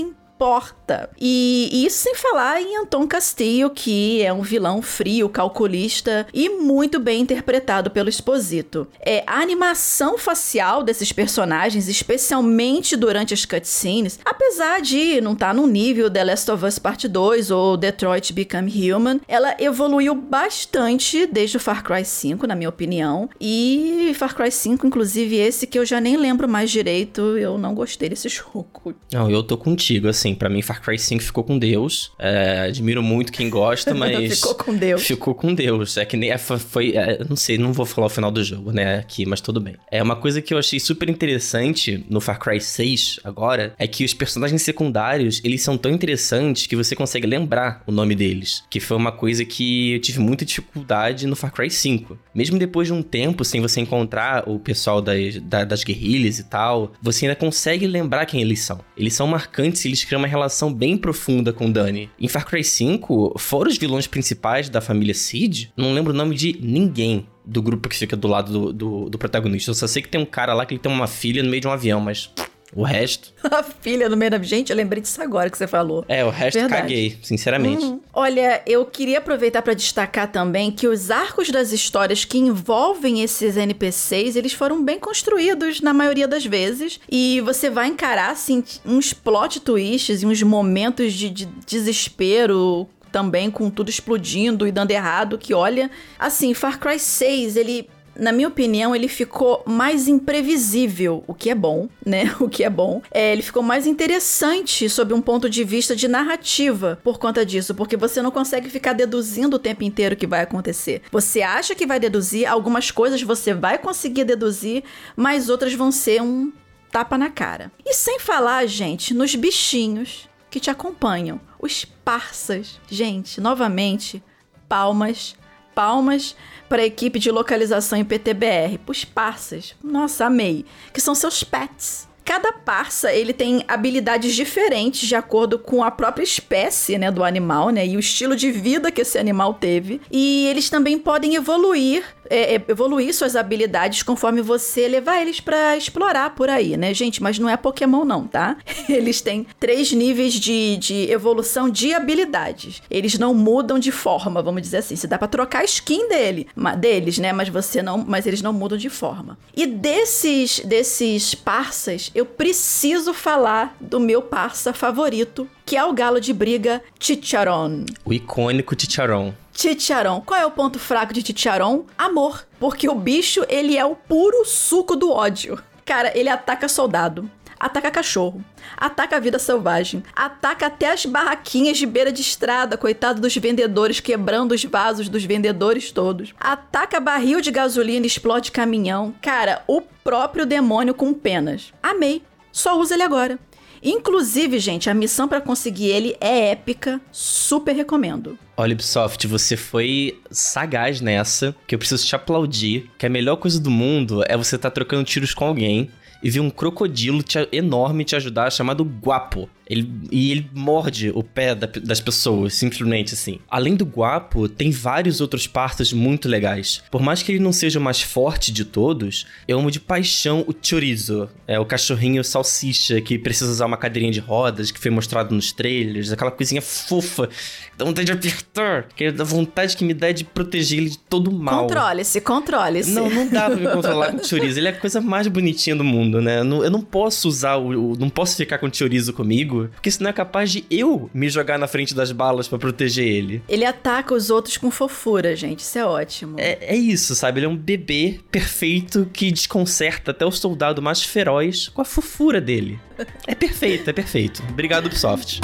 [1.18, 6.98] E, isso sem falar em Anton Castillo, que é um vilão frio, calculista e muito
[6.98, 8.86] bem interpretado pelo Exposito.
[9.00, 15.54] É, a animação facial desses personagens, especialmente durante as cutscenes, apesar de não estar tá
[15.54, 21.26] no nível The Last of Us Part 2 ou Detroit Become Human, ela evoluiu bastante
[21.26, 23.28] desde o Far Cry 5, na minha opinião.
[23.40, 27.74] E Far Cry 5, inclusive esse que eu já nem lembro mais direito, eu não
[27.74, 28.94] gostei desse jogo.
[29.12, 32.12] Não, eu tô contigo, assim, para mim Far Cry 5 ficou com Deus.
[32.18, 34.40] É, admiro muito quem gosta, mas.
[34.40, 35.02] ficou com Deus.
[35.02, 35.96] Ficou com Deus.
[35.96, 36.30] É que nem.
[36.30, 36.96] É, foi.
[36.96, 38.98] É, não sei, não vou falar o final do jogo, né?
[38.98, 39.76] Aqui, mas tudo bem.
[39.90, 44.04] É uma coisa que eu achei super interessante no Far Cry 6 agora é que
[44.04, 48.64] os personagens secundários eles são tão interessantes que você consegue lembrar o nome deles.
[48.70, 52.18] Que foi uma coisa que eu tive muita dificuldade no Far Cry 5.
[52.34, 56.92] Mesmo depois de um tempo sem você encontrar o pessoal das, das guerrilhas e tal,
[57.00, 58.80] você ainda consegue lembrar quem eles são.
[58.96, 62.10] Eles são marcantes e eles criam uma relação bem profunda com Dani.
[62.18, 66.34] Em Far Cry 5, fora os vilões principais da família Seed, não lembro o nome
[66.34, 69.70] de ninguém do grupo que fica do lado do, do, do protagonista.
[69.70, 71.62] Eu só sei que tem um cara lá que ele tem uma filha no meio
[71.62, 72.30] de um avião, mas
[72.74, 73.32] o resto.
[73.50, 74.38] A filha no meio da.
[74.38, 76.04] Gente, eu lembrei disso agora que você falou.
[76.08, 76.82] É, o resto Verdade.
[76.82, 77.84] caguei, sinceramente.
[77.84, 78.00] Uhum.
[78.12, 83.56] Olha, eu queria aproveitar para destacar também que os arcos das histórias que envolvem esses
[83.56, 87.00] NPCs, eles foram bem construídos na maioria das vezes.
[87.10, 93.50] E você vai encarar, assim, uns plot twists e uns momentos de, de desespero também
[93.50, 98.48] com tudo explodindo e dando errado, que olha, assim, Far Cry 6, ele na minha
[98.48, 102.34] opinião, ele ficou mais imprevisível, o que é bom, né?
[102.40, 103.02] O que é bom.
[103.10, 107.74] É, ele ficou mais interessante sob um ponto de vista de narrativa por conta disso,
[107.74, 111.02] porque você não consegue ficar deduzindo o tempo inteiro o que vai acontecer.
[111.10, 114.82] Você acha que vai deduzir, algumas coisas você vai conseguir deduzir,
[115.16, 116.52] mas outras vão ser um
[116.90, 117.70] tapa na cara.
[117.84, 122.80] E sem falar, gente, nos bichinhos que te acompanham, os parças.
[122.88, 124.22] Gente, novamente,
[124.68, 125.36] palmas,
[125.78, 126.34] palmas
[126.68, 129.76] para a equipe de localização em PTBR, os parças.
[129.80, 130.64] Nossa, amei.
[130.92, 132.08] Que são seus pets.
[132.24, 137.70] Cada parça, ele tem habilidades diferentes de acordo com a própria espécie, né, do animal,
[137.70, 140.00] né, e o estilo de vida que esse animal teve.
[140.10, 145.76] E eles também podem evoluir é, é, evoluir suas habilidades conforme você levar eles para
[145.76, 147.22] explorar por aí, né, gente?
[147.22, 148.56] Mas não é Pokémon, não, tá?
[148.88, 152.82] Eles têm três níveis de, de evolução de habilidades.
[152.90, 154.96] Eles não mudam de forma, vamos dizer assim.
[154.96, 157.32] Você dá pra trocar a skin dele, deles, né?
[157.32, 157.98] Mas você não.
[157.98, 159.38] Mas eles não mudam de forma.
[159.54, 166.18] E desses, desses parças, eu preciso falar do meu parça favorito, que é o galo
[166.18, 167.84] de briga Chicharon.
[168.02, 169.34] O icônico Chicharon.
[169.52, 170.22] Chicharon.
[170.22, 171.84] Qual é o ponto fraco de Chicharon?
[171.98, 172.46] Amor.
[172.58, 175.62] Porque o bicho, ele é o puro suco do ódio.
[175.84, 178.42] Cara, ele ataca soldado, ataca cachorro,
[178.78, 184.00] ataca a vida selvagem, ataca até as barraquinhas de beira de estrada, coitado dos vendedores,
[184.00, 186.32] quebrando os vasos dos vendedores todos.
[186.40, 189.14] Ataca barril de gasolina, explode caminhão.
[189.20, 191.74] Cara, o próprio demônio com penas.
[191.82, 192.22] Amei.
[192.50, 193.38] Só usa ele agora.
[193.82, 198.38] Inclusive, gente, a missão para conseguir ele é épica, super recomendo.
[198.56, 203.60] Olha, Ubisoft, você foi sagaz nessa, que eu preciso te aplaudir, que a melhor coisa
[203.60, 205.90] do mundo é você estar tá trocando tiros com alguém
[206.22, 209.48] e ver um crocodilo te, enorme te ajudar, chamado Guapo.
[209.68, 213.38] Ele, e ele morde o pé da, das pessoas, simplesmente assim.
[213.50, 216.82] Além do guapo, tem vários outros partos muito legais.
[216.90, 220.44] Por mais que ele não seja o mais forte de todos, eu amo de paixão
[220.46, 221.28] o chorizo.
[221.46, 225.52] É o cachorrinho salsicha que precisa usar uma cadeirinha de rodas, que foi mostrado nos
[225.52, 227.28] trailers, aquela coisinha fofa,
[227.76, 231.30] dá vontade de apertar, que dá vontade que me dá de proteger ele de todo
[231.30, 231.66] mal.
[231.66, 232.90] Controle-se, controle-se.
[232.90, 234.58] Não, não dá pra me controlar com o chorizo.
[234.58, 236.38] Ele é a coisa mais bonitinha do mundo, né?
[236.38, 237.96] Eu não, eu não posso usar o, o.
[237.98, 241.58] Não posso ficar com o chorizo comigo porque senão é capaz de eu me jogar
[241.58, 243.42] na frente das balas para proteger ele.
[243.48, 245.60] Ele ataca os outros com fofura, gente.
[245.60, 246.36] Isso é ótimo.
[246.38, 247.40] É, é isso, sabe?
[247.40, 252.40] Ele é um bebê perfeito que desconcerta até o soldado mais feroz com a fofura
[252.40, 252.78] dele.
[253.26, 254.42] É perfeito, é perfeito.
[254.50, 255.40] Obrigado, Ubisoft.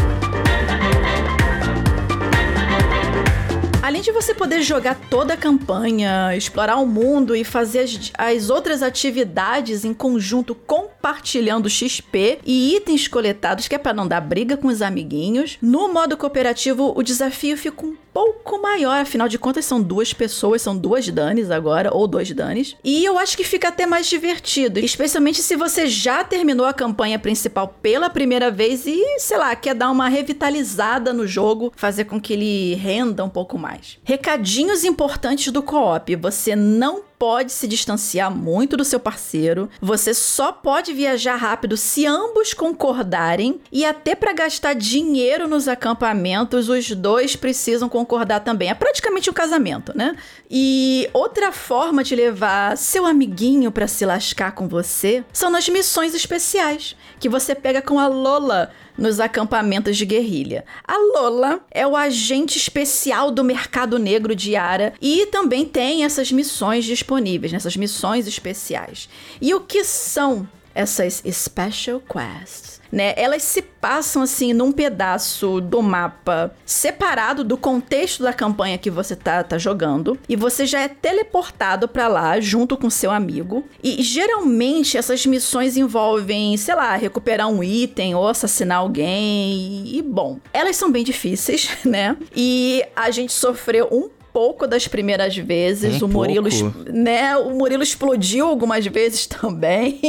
[3.94, 8.50] Além de você poder jogar toda a campanha, explorar o mundo e fazer as, as
[8.50, 14.57] outras atividades em conjunto compartilhando XP e itens coletados, que é para não dar briga
[14.57, 19.64] com os amiguinhos, no modo cooperativo o desafio fica um pouco maior, afinal de contas
[19.64, 22.76] são duas pessoas, são duas Danes agora, ou dois Danes.
[22.83, 27.18] E eu acho que fica até mais divertido, especialmente se você já terminou a campanha
[27.18, 32.20] principal pela primeira vez e, sei lá, quer dar uma revitalizada no jogo, fazer com
[32.20, 33.84] que ele renda um pouco mais.
[34.03, 40.53] Recadinhos importantes do co-op: você não pode se distanciar muito do seu parceiro, você só
[40.53, 47.35] pode viajar rápido se ambos concordarem e até para gastar dinheiro nos acampamentos, os dois
[47.35, 48.68] precisam concordar também.
[48.68, 50.16] É praticamente um casamento, né?
[50.51, 56.14] E outra forma de levar seu amiguinho para se lascar com você são nas missões
[56.14, 60.64] especiais, que você pega com a Lola nos acampamentos de guerrilha.
[60.87, 66.30] A Lola é o agente especial do mercado negro de Yara e também tem essas
[66.30, 69.09] missões disponíveis, nessas missões especiais.
[69.40, 72.75] E o que são essas Special Quests?
[72.95, 73.13] né?
[73.17, 79.17] Elas se passam assim num pedaço do mapa separado do contexto da campanha que você
[79.17, 83.65] tá, tá jogando e você já é teleportado para lá junto com seu amigo.
[83.83, 89.89] E geralmente essas missões envolvem, sei lá, recuperar um item ou assassinar alguém.
[89.89, 92.17] E bom, elas são bem difíceis, né?
[92.35, 96.01] E a gente sofreu um pouco das primeiras vezes.
[96.01, 96.93] Um o Murilo, pouco.
[96.93, 97.37] né?
[97.37, 100.01] O Murilo explodiu algumas vezes também.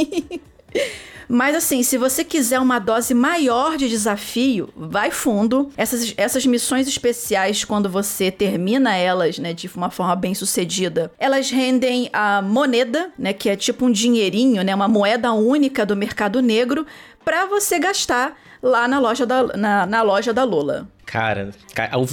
[1.28, 5.70] Mas assim, se você quiser uma dose maior de desafio, vai fundo.
[5.76, 11.50] Essas, essas missões especiais, quando você termina elas, né, de uma forma bem sucedida, elas
[11.50, 16.40] rendem a moneda, né, que é tipo um dinheirinho, né, uma moeda única do mercado
[16.40, 16.86] negro,
[17.24, 20.88] para você gastar lá na loja da, na, na loja da Lola.
[21.06, 21.50] Cara,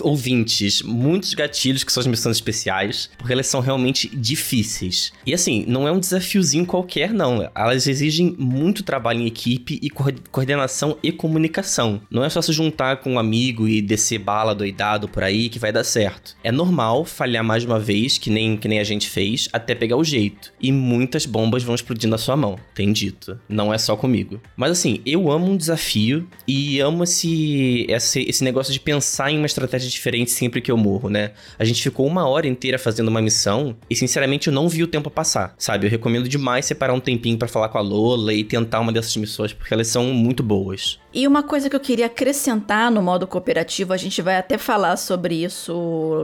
[0.02, 5.12] ouvintes, muitos gatilhos que são as missões especiais, porque elas são realmente difíceis.
[5.26, 7.50] E assim, não é um desafiozinho qualquer, não.
[7.56, 12.02] Elas exigem muito trabalho em equipe e coordenação e comunicação.
[12.10, 15.60] Não é só se juntar com um amigo e descer bala doidado por aí que
[15.60, 16.36] vai dar certo.
[16.44, 19.98] É normal falhar mais uma vez, que nem, que nem a gente fez, até pegar
[19.98, 20.54] o jeito.
[20.62, 23.40] E muitas bombas vão explodir na sua mão, tem dito.
[23.50, 24.40] Não é só comigo.
[24.56, 29.38] Mas assim, eu amo um desafio e amo esse, esse, esse negócio de pensar em
[29.38, 31.32] uma estratégia diferente sempre que eu morro, né?
[31.58, 34.88] A gente ficou uma hora inteira fazendo uma missão e, sinceramente, eu não vi o
[34.88, 35.88] tempo passar, sabe?
[35.88, 39.16] Eu recomendo demais separar um tempinho para falar com a Lola e tentar uma dessas
[39.18, 41.00] missões, porque elas são muito boas.
[41.14, 44.98] E uma coisa que eu queria acrescentar no modo cooperativo, a gente vai até falar
[44.98, 45.74] sobre isso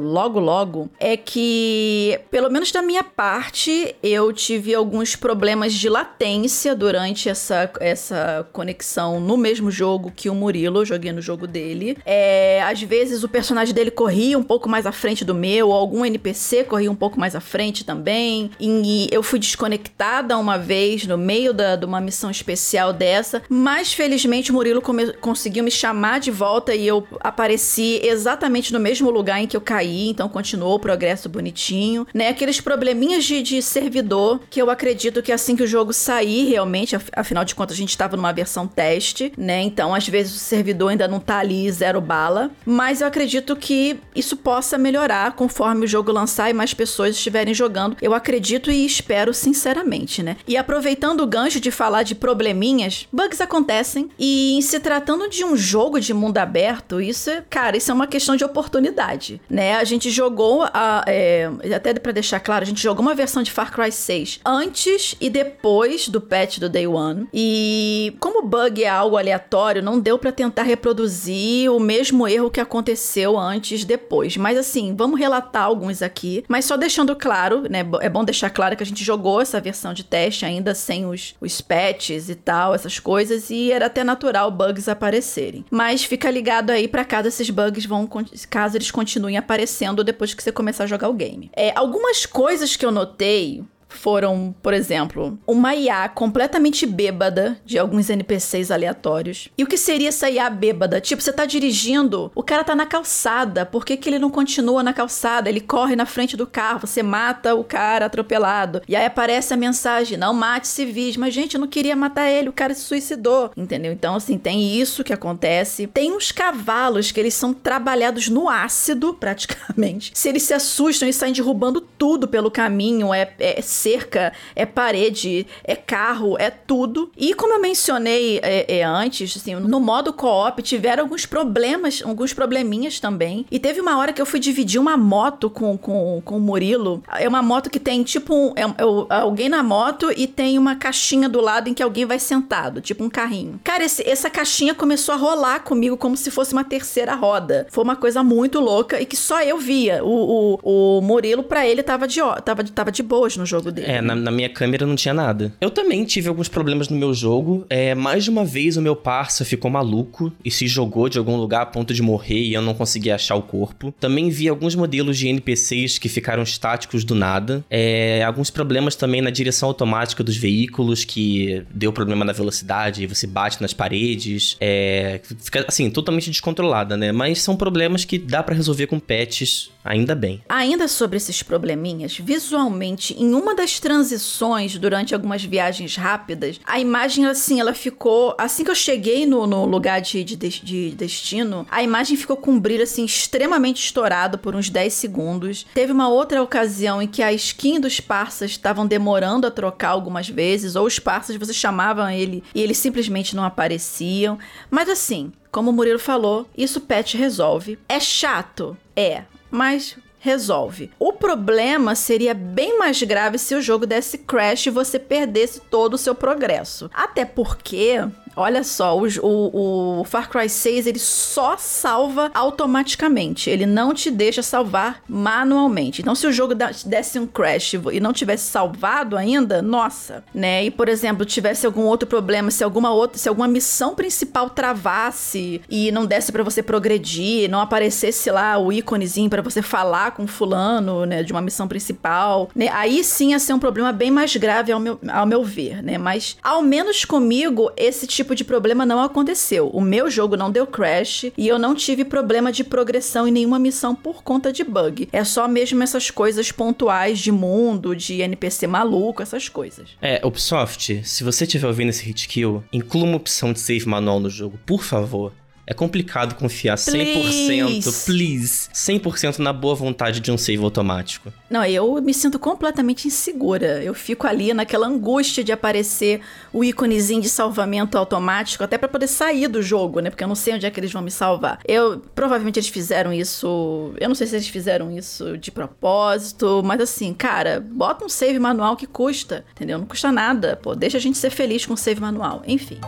[0.02, 6.76] logo logo, é que, pelo menos da minha parte, eu tive alguns problemas de latência
[6.76, 11.98] durante essa, essa conexão no mesmo jogo que o Murilo, eu joguei no jogo dele.
[12.06, 15.74] É, às vezes o personagem dele corria um pouco mais à frente do meu, ou
[15.74, 18.50] algum NPC corria um pouco mais à frente também.
[18.60, 23.94] E eu fui desconectada uma vez no meio da, de uma missão especial dessa, mas
[23.94, 29.42] felizmente o Murilo conseguiu me chamar de volta e eu apareci exatamente no mesmo lugar
[29.42, 32.30] em que eu caí, então continuou o progresso bonitinho, né?
[32.30, 36.96] Aqueles probleminhas de, de servidor que eu acredito que assim que o jogo sair realmente,
[37.14, 39.62] afinal de contas a gente estava numa versão teste, né?
[39.62, 44.00] Então às vezes o servidor ainda não tá ali zero bala, mas eu acredito que
[44.16, 47.98] isso possa melhorar conforme o jogo lançar e mais pessoas estiverem jogando.
[48.02, 50.38] Eu acredito e espero sinceramente, né?
[50.48, 55.44] E aproveitando o gancho de falar de probleminhas, bugs acontecem e em se tratando de
[55.44, 59.76] um jogo de mundo aberto, isso é, cara, isso é uma questão de oportunidade, né?
[59.76, 63.52] A gente jogou, a, é, até para deixar claro, a gente jogou uma versão de
[63.52, 67.28] Far Cry 6 antes e depois do patch do Day One.
[67.34, 72.60] E como bug é algo aleatório, não deu para tentar reproduzir o mesmo erro que
[72.60, 74.38] aconteceu antes depois.
[74.38, 77.80] Mas assim, vamos relatar alguns aqui, mas só deixando claro, né?
[78.02, 81.36] É bom deixar claro que a gente jogou essa versão de teste ainda sem os,
[81.42, 85.64] os patches e tal, essas coisas, e era até natural bugs aparecerem.
[85.72, 88.06] Mas fica ligado aí para caso esses bugs vão,
[88.50, 91.50] caso eles continuem aparecendo depois que você começar a jogar o game.
[91.56, 98.10] É, algumas coisas que eu notei foram, por exemplo, uma IA completamente bêbada de alguns
[98.10, 99.50] NPCs aleatórios.
[99.58, 101.02] E o que seria essa IA bêbada?
[101.02, 104.84] Tipo, você tá dirigindo, o cara tá na calçada, por que, que ele não continua
[104.84, 105.50] na calçada?
[105.50, 108.82] Ele corre na frente do carro, você mata o cara atropelado.
[108.88, 111.18] E aí aparece a mensagem: não mate civis.
[111.18, 113.52] Mas, gente, eu não queria matar ele, o cara se suicidou.
[113.58, 113.92] Entendeu?
[113.92, 115.88] Então, assim, tem isso que acontece.
[115.88, 120.12] Tem uns cavalos que eles são trabalhados no ácido, praticamente.
[120.14, 125.48] Se eles se assustam e saem derrubando tudo pelo caminho, é, é cerca, é parede,
[125.64, 127.12] é carro, é tudo.
[127.18, 132.34] E como eu mencionei é, é, antes, assim, no modo co-op tiveram alguns problemas, alguns
[132.34, 133.46] probleminhas também.
[133.50, 137.02] E teve uma hora que eu fui dividir uma moto com, com, com o Murilo.
[137.18, 140.76] É uma moto que tem tipo um, é, é, alguém na moto e tem uma
[140.76, 143.60] caixinha do lado em que alguém vai sentado, tipo um carrinho.
[143.64, 147.68] Cara, esse, essa caixinha começou a rolar comigo como se fosse uma terceira roda.
[147.70, 150.04] Foi uma coisa muito louca e que só eu via.
[150.04, 153.88] O, o, o Murilo, pra ele, tava de, tava, tava de boas no jogo dele.
[153.90, 155.54] É, na, na, minha câmera não tinha nada.
[155.60, 157.66] Eu também tive alguns problemas no meu jogo.
[157.70, 161.36] É, mais de uma vez o meu parça ficou maluco e se jogou de algum
[161.36, 163.94] lugar a ponto de morrer e eu não conseguia achar o corpo.
[164.00, 167.64] Também vi alguns modelos de NPCs que ficaram estáticos do nada.
[167.70, 173.08] É, alguns problemas também na direção automática dos veículos, que deu problema na velocidade e
[173.08, 174.58] você bate nas paredes.
[174.60, 177.12] É, fica assim, totalmente descontrolada, né?
[177.12, 180.44] Mas são problemas que dá para resolver com patches, ainda bem.
[180.48, 187.26] Ainda sobre esses probleminhas, visualmente, em uma das transições durante algumas viagens rápidas, a imagem,
[187.26, 188.36] assim, ela ficou.
[188.38, 192.52] Assim que eu cheguei no, no lugar de, de, de, destino, a imagem ficou com
[192.52, 195.66] um brilho, assim, extremamente estourado por uns 10 segundos.
[195.74, 200.30] Teve uma outra ocasião em que a skin dos parças estavam demorando a trocar algumas
[200.30, 204.38] vezes, ou os parças você chamava ele e eles simplesmente não apareciam.
[204.70, 207.80] Mas assim, como o Murilo falou, isso patch resolve.
[207.88, 208.78] É chato?
[208.96, 209.24] É.
[209.50, 210.92] Mas resolve.
[211.00, 215.94] O problema seria bem mais grave se o jogo desse crash e você perdesse todo
[215.94, 216.92] o seu progresso.
[216.94, 218.06] Até porque
[218.40, 223.50] Olha só, o, o, o, Far Cry 6 ele só salva automaticamente.
[223.50, 226.02] Ele não te deixa salvar manualmente.
[226.02, 230.64] Então, se o jogo desse um crash e não tivesse salvado ainda, nossa, né?
[230.64, 235.62] E por exemplo, tivesse algum outro problema, se alguma outra, se alguma missão principal travasse
[235.70, 240.26] e não desse para você progredir, não aparecesse lá o íconezinho para você falar com
[240.26, 242.70] fulano, né, de uma missão principal, né?
[242.70, 245.98] Aí sim ia ser um problema bem mais grave ao meu, ao meu ver, né?
[245.98, 249.70] Mas ao menos comigo esse tipo tipo de problema não aconteceu.
[249.70, 253.58] O meu jogo não deu crash e eu não tive problema de progressão em nenhuma
[253.58, 255.10] missão por conta de bug.
[255.12, 259.90] É só mesmo essas coisas pontuais de mundo, de NPC maluco, essas coisas.
[260.02, 264.20] É, Ubisoft, se você estiver ouvindo esse hit kill, inclua uma opção de save manual
[264.20, 265.34] no jogo, por favor.
[265.70, 271.32] É complicado confiar 100%, please, please 100% na boa vontade de um save automático.
[271.48, 273.84] Não, eu me sinto completamente insegura.
[273.84, 279.08] Eu fico ali naquela angústia de aparecer o íconezinho de salvamento automático, até para poder
[279.08, 280.10] sair do jogo, né?
[280.10, 281.60] Porque eu não sei onde é que eles vão me salvar.
[281.68, 286.82] Eu provavelmente eles fizeram isso, eu não sei se eles fizeram isso de propósito, mas
[286.82, 289.78] assim, cara, bota um save manual que custa, entendeu?
[289.78, 292.42] Não custa nada, pô, deixa a gente ser feliz com o save manual.
[292.48, 292.80] Enfim.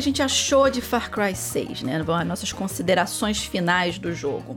[0.00, 2.00] A gente achou de Far Cry 6, né?
[2.00, 4.56] As nossas considerações finais do jogo.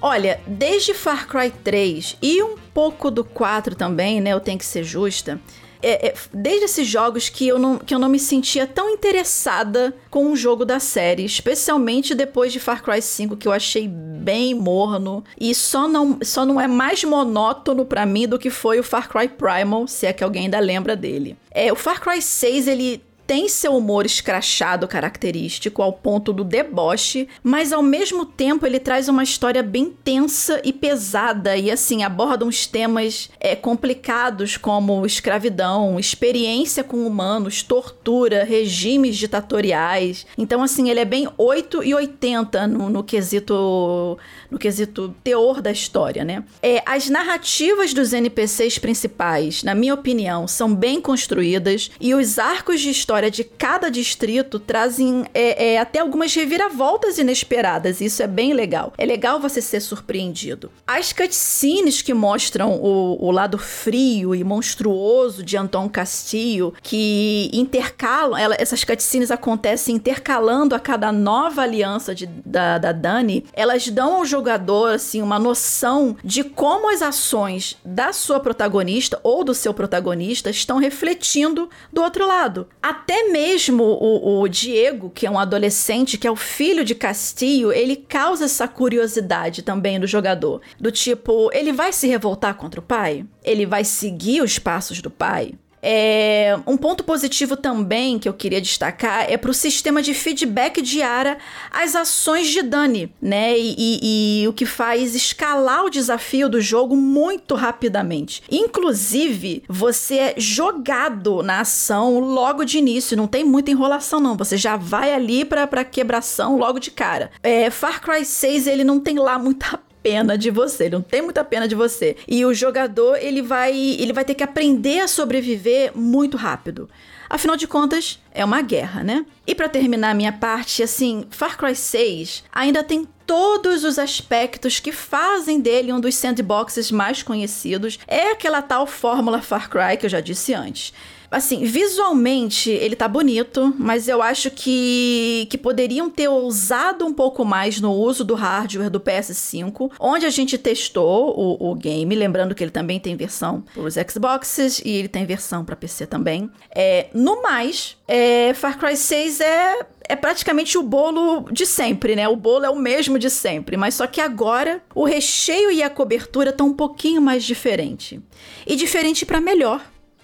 [0.00, 4.32] Olha, desde Far Cry 3 e um pouco do 4 também, né?
[4.32, 5.40] Eu tenho que ser justa.
[5.82, 9.96] É, é, desde esses jogos que eu, não, que eu não me sentia tão interessada
[10.10, 14.54] com um jogo da série, especialmente depois de Far Cry 5, que eu achei bem
[14.54, 18.84] morno e só não, só não é mais monótono para mim do que foi o
[18.84, 21.36] Far Cry Primal, se é que alguém ainda lembra dele.
[21.50, 27.26] É, o Far Cry 6 ele tem seu humor escrachado característico ao ponto do deboche,
[27.42, 32.44] mas ao mesmo tempo ele traz uma história bem tensa e pesada e assim aborda
[32.44, 40.26] uns temas é, complicados como escravidão, experiência com humanos, tortura, regimes ditatoriais.
[40.36, 44.18] Então assim ele é bem 8 e 80 no, no quesito
[44.50, 46.44] no quesito teor da história, né?
[46.62, 52.82] É, as narrativas dos NPCs principais, na minha opinião, são bem construídas e os arcos
[52.82, 58.00] de história história de cada distrito trazem é, é, até algumas reviravoltas inesperadas.
[58.00, 58.92] E isso é bem legal.
[58.98, 60.70] É legal você ser surpreendido.
[60.86, 68.36] As cutscenes que mostram o, o lado frio e monstruoso de Anton Castillo, que intercalam,
[68.36, 74.16] ela, essas cutscenes acontecem intercalando a cada nova aliança de, da, da Dani, elas dão
[74.16, 79.72] ao jogador assim uma noção de como as ações da sua protagonista ou do seu
[79.72, 82.66] protagonista estão refletindo do outro lado.
[83.02, 87.72] Até mesmo o, o, Diego, que é um adolescente, que é o filho de Castillo,
[87.72, 90.62] ele causa essa curiosidade também do jogador.
[90.78, 93.26] Do tipo, ele vai se revoltar contra o pai?
[93.42, 95.54] Ele vai seguir os passos do pai?
[95.82, 100.80] É, um ponto positivo também que eu queria destacar é para o sistema de feedback
[100.80, 101.38] de Ara
[101.72, 103.58] às ações de Dani, né?
[103.58, 108.42] E, e, e, o que faz escalar o desafio do jogo muito rapidamente.
[108.50, 114.36] Inclusive, você é jogado na ação logo de início, não tem muita enrolação, não.
[114.36, 117.30] Você já vai ali para quebração logo de cara.
[117.42, 121.22] É, Far Cry 6 ele não tem lá muita pena de você, ele não tem
[121.22, 122.16] muita pena de você.
[122.26, 126.88] E o jogador, ele vai, ele vai ter que aprender a sobreviver muito rápido.
[127.30, 129.24] Afinal de contas, é uma guerra, né?
[129.46, 134.78] E para terminar a minha parte, assim, Far Cry 6 ainda tem todos os aspectos
[134.78, 137.98] que fazem dele um dos sandboxes mais conhecidos.
[138.06, 140.92] É aquela tal fórmula Far Cry que eu já disse antes.
[141.32, 147.44] Assim, visualmente ele tá bonito, mas eu acho que, que poderiam ter ousado um pouco
[147.44, 152.54] mais no uso do hardware do PS5, onde a gente testou o, o game, lembrando
[152.54, 156.50] que ele também tem versão para os Xboxes e ele tem versão para PC também.
[156.74, 162.28] É, no mais, é, Far Cry 6 é é praticamente o bolo de sempre, né?
[162.28, 165.88] O bolo é o mesmo de sempre, mas só que agora o recheio e a
[165.88, 168.20] cobertura estão um pouquinho mais diferente.
[168.66, 169.80] E diferente para melhor,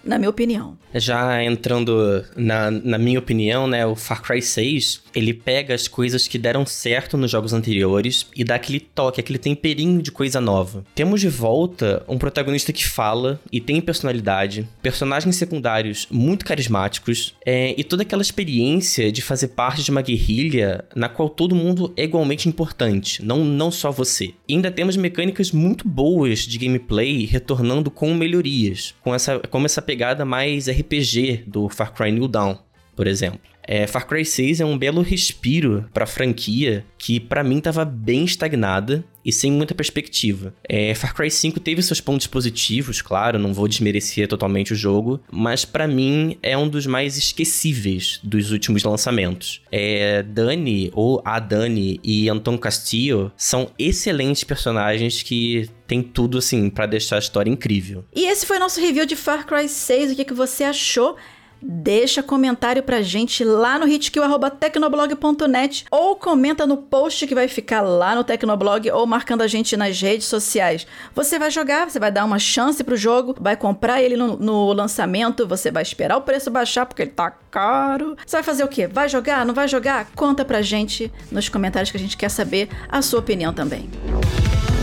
[0.08, 0.78] na minha opinião.
[0.94, 6.26] Já entrando na, na minha opinião, né, o Far Cry 6, ele pega as coisas
[6.26, 10.82] que deram certo nos jogos anteriores e dá aquele toque, aquele temperinho de coisa nova.
[10.94, 17.74] Temos de volta um protagonista que fala e tem personalidade, personagens secundários muito carismáticos é,
[17.76, 22.04] e toda aquela experiência de fazer parte de uma guerrilha na qual todo mundo é
[22.04, 24.32] igualmente importante, não, não só você.
[24.48, 29.82] E ainda temos mecânicas muito boas de gameplay retornando com melhorias, com essa, com essa
[29.82, 32.56] pegada mais RPG do Far Cry New Dawn,
[32.94, 33.40] por exemplo.
[33.70, 37.84] É, Far Cry 6 é um belo respiro para a franquia que para mim estava
[37.84, 40.54] bem estagnada e sem muita perspectiva.
[40.66, 45.20] É, Far Cry 5 teve seus pontos positivos, claro, não vou desmerecer totalmente o jogo,
[45.30, 49.60] mas para mim é um dos mais esquecíveis dos últimos lançamentos.
[49.70, 56.70] É, Dani, ou a Dani e Anton Castillo são excelentes personagens que tem tudo assim
[56.70, 58.06] para deixar a história incrível.
[58.14, 60.12] E esse foi nosso review de Far Cry 6.
[60.12, 61.16] O que, que você achou?
[61.60, 68.14] Deixa comentário pra gente lá no hitkill.tecnoblog.net ou comenta no post que vai ficar lá
[68.14, 70.86] no Tecnoblog ou marcando a gente nas redes sociais.
[71.14, 74.72] Você vai jogar, você vai dar uma chance pro jogo, vai comprar ele no, no
[74.72, 78.16] lançamento, você vai esperar o preço baixar porque ele tá caro.
[78.24, 78.86] Você vai fazer o quê?
[78.86, 79.44] Vai jogar?
[79.44, 80.06] Não vai jogar?
[80.14, 83.88] Conta pra gente nos comentários que a gente quer saber a sua opinião também.
[84.08, 84.77] agora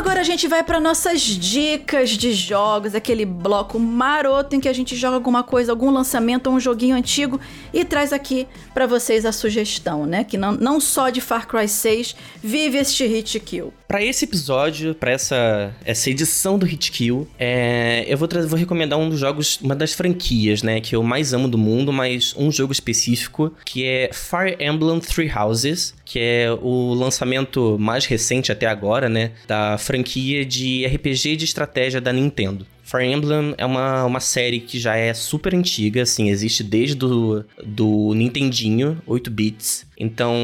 [0.00, 4.72] agora a gente vai para nossas dicas de jogos, aquele bloco maroto em que a
[4.72, 7.38] gente joga alguma coisa, algum lançamento ou um joguinho antigo
[7.70, 10.24] e traz aqui para vocês a sugestão, né?
[10.24, 13.74] Que não, não só de Far Cry 6 vive este hit kill.
[13.90, 18.96] Para esse episódio, para essa, essa edição do Hit Kill, é, eu vou, vou recomendar
[18.96, 22.52] um dos jogos, uma das franquias, né, que eu mais amo do mundo, mas um
[22.52, 28.66] jogo específico, que é Fire Emblem Three Houses, que é o lançamento mais recente até
[28.66, 32.64] agora, né, da franquia de RPG de estratégia da Nintendo.
[32.84, 37.44] Fire Emblem é uma, uma série que já é super antiga, assim, existe desde do,
[37.64, 39.89] do Nintendinho, 8 bits.
[40.00, 40.34] Então,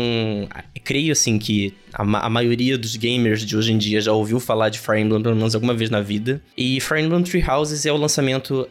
[0.85, 4.69] creio, assim, que a, a, maioria dos gamers de hoje em dia já ouviu falar
[4.69, 6.43] de Fire Emblem pelo menos alguma vez na vida.
[6.57, 8.69] E Fire Emblem Three Houses é o lançamento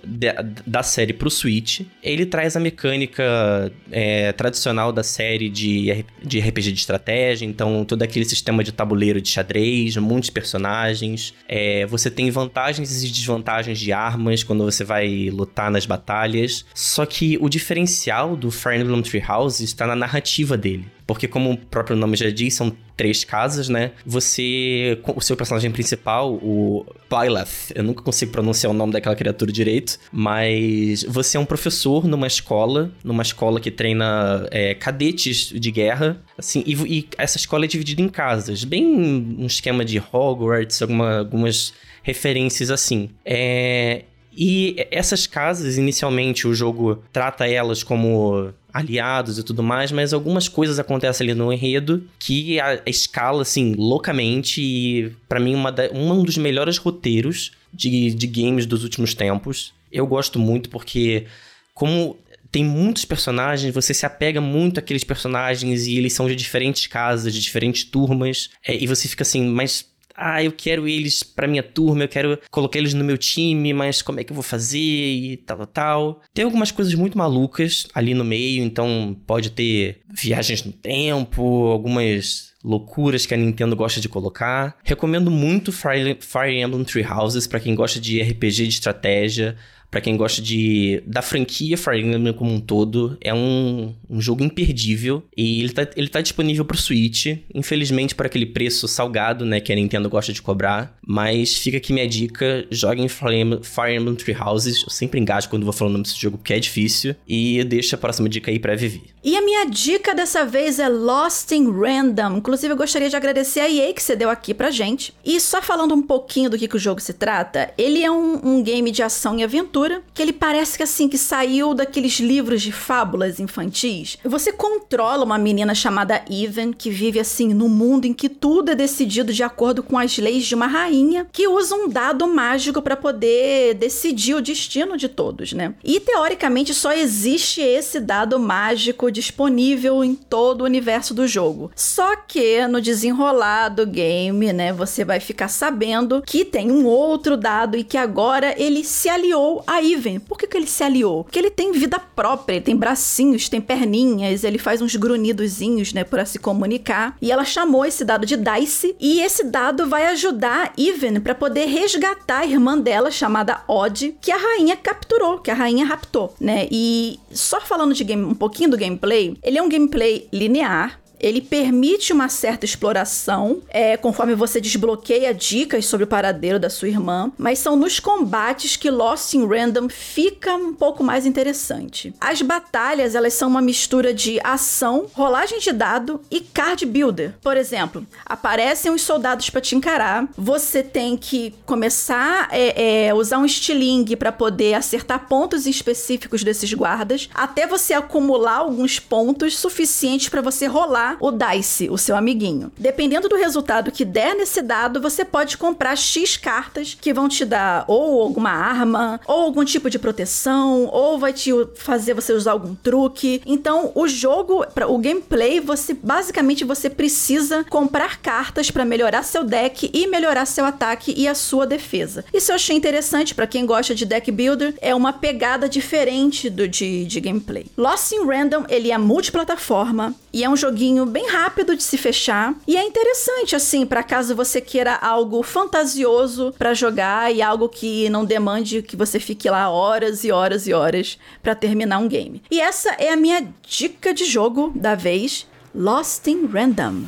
[0.66, 1.82] da série pro Switch.
[2.04, 8.04] Ele traz a mecânica é, tradicional da série de, de RPG de estratégia, então todo
[8.04, 11.34] aquele sistema de tabuleiro de xadrez, muitos personagens.
[11.48, 16.64] É, você tem vantagens e desvantagens de armas quando você vai lutar nas batalhas.
[16.76, 20.75] Só que o diferencial do Fire Emblem Three Houses está na narrativa dele.
[21.08, 23.92] Porque, como o próprio nome já diz, são três casas, né?
[24.06, 25.00] Você.
[25.16, 30.00] O seu personagem principal, o Byleth, eu nunca consigo pronunciar o nome daquela criatura direito,
[30.12, 36.22] mas você é um professor numa escola, numa escola que treina é, cadetes de guerra,
[36.38, 41.20] assim, e, e, essa escola é dividida em casas, bem um esquema de Hogwarts, alguma,
[41.20, 43.10] algumas referências assim.
[43.24, 44.04] É,
[44.36, 50.50] e essas casas, inicialmente, o jogo trata elas como aliados e tudo mais, mas algumas
[50.50, 54.62] coisas acontecem ali no enredo que a, escala, assim, loucamente.
[54.62, 59.74] E para mim, uma da, um dos melhores roteiros de, de games dos últimos tempos.
[59.90, 61.26] Eu gosto muito porque,
[61.74, 62.18] como
[62.52, 67.34] tem muitos personagens, você se apega muito àqueles personagens e eles são de diferentes casas,
[67.34, 71.64] de diferentes turmas, é, e você fica assim, mas ah, eu quero eles pra minha
[71.64, 74.78] turma, eu quero colocar eles no meu time, mas como é que eu vou fazer
[74.80, 76.22] e tal, tal, tal.
[76.34, 82.54] Tem algumas coisas muito malucas ali no meio, então pode ter viagens no tempo, algumas
[82.64, 84.78] loucuras que a Nintendo gosta de colocar.
[84.84, 89.56] Recomendo muito Fire, Fire Emblem Three Houses para quem gosta de RPG de estratégia
[89.90, 94.44] para quem gosta de da franquia Fire Emblem como um todo, é um, um jogo
[94.44, 95.24] imperdível.
[95.36, 99.72] E ele tá, ele tá disponível pro Switch, infelizmente por aquele preço salgado, né, que
[99.72, 104.84] a Nintendo gosta de cobrar, mas fica aqui minha dica, joguem Fire Emblem, Three Houses,
[104.84, 108.28] eu sempre engajo quando vou falando desse jogo porque é difícil, e deixa a próxima
[108.28, 109.15] dica aí pra Vivi.
[109.28, 113.60] E a minha dica dessa vez é Lost in Random, inclusive eu gostaria de agradecer
[113.60, 116.68] a EA que você deu aqui pra gente, e só falando um pouquinho do que,
[116.68, 120.22] que o jogo se trata, ele é um, um game de ação e aventura que
[120.22, 124.20] ele parece que assim que saiu daqueles livros de fábulas infantis.
[124.24, 128.76] Você controla uma menina chamada Even que vive assim no mundo em que tudo é
[128.76, 132.96] decidido de acordo com as leis de uma rainha que usa um dado mágico para
[132.96, 135.74] poder decidir o destino de todos, né?
[135.84, 141.72] E teoricamente só existe esse dado mágico disponível em todo o universo do jogo.
[141.76, 147.38] Só que no desenrolar do game, né, você vai ficar sabendo que tem um outro
[147.38, 151.24] dado e que agora ele se aliou a Ivan, por que, que ele se aliou?
[151.24, 156.04] Porque ele tem vida própria, ele tem bracinhos, tem perninhas, ele faz uns grunhidozinhos, né,
[156.04, 157.16] para se comunicar.
[157.22, 161.68] E ela chamou esse dado de Dice, e esse dado vai ajudar Ivan para poder
[161.68, 166.68] resgatar a irmã dela, chamada Odd, que a rainha capturou, que a rainha raptou, né?
[166.70, 169.05] E só falando de game, um pouquinho do gameplay,
[169.44, 175.88] ele é um gameplay linear, ele permite uma certa exploração, é, conforme você desbloqueia dicas
[175.88, 180.56] sobre o paradeiro da sua irmã, mas são nos combates que Lost in Random fica
[180.56, 182.14] um pouco mais interessante.
[182.22, 187.34] As batalhas, elas são uma mistura de ação, rolagem de dado e card builder.
[187.42, 193.14] Por exemplo, aparecem uns soldados para te encarar, você tem que começar a é, é,
[193.16, 199.58] usar um estilingue para poder acertar pontos específicos desses guardas, até você acumular alguns pontos
[199.58, 202.72] suficientes para você rolar o Dice, o seu amiguinho.
[202.78, 207.46] Dependendo do resultado que der nesse dado, você pode comprar X cartas que vão te
[207.46, 212.52] dar ou alguma arma, ou algum tipo de proteção, ou vai te fazer você usar
[212.52, 213.42] algum truque.
[213.46, 219.90] Então, o jogo, o gameplay, você basicamente você precisa comprar cartas para melhorar seu deck
[219.94, 222.26] e melhorar seu ataque e a sua defesa.
[222.34, 226.68] Isso eu achei interessante para quem gosta de deck builder, é uma pegada diferente do
[226.68, 227.66] de, de gameplay.
[227.78, 232.56] Lost in Random, ele é multiplataforma e é um joguinho bem rápido de se fechar.
[232.68, 238.10] E é interessante, assim, para caso você queira algo fantasioso para jogar e algo que
[238.10, 242.42] não demande que você fique lá horas e horas e horas para terminar um game.
[242.50, 247.04] E essa é a minha dica de jogo da vez: Lost in Random.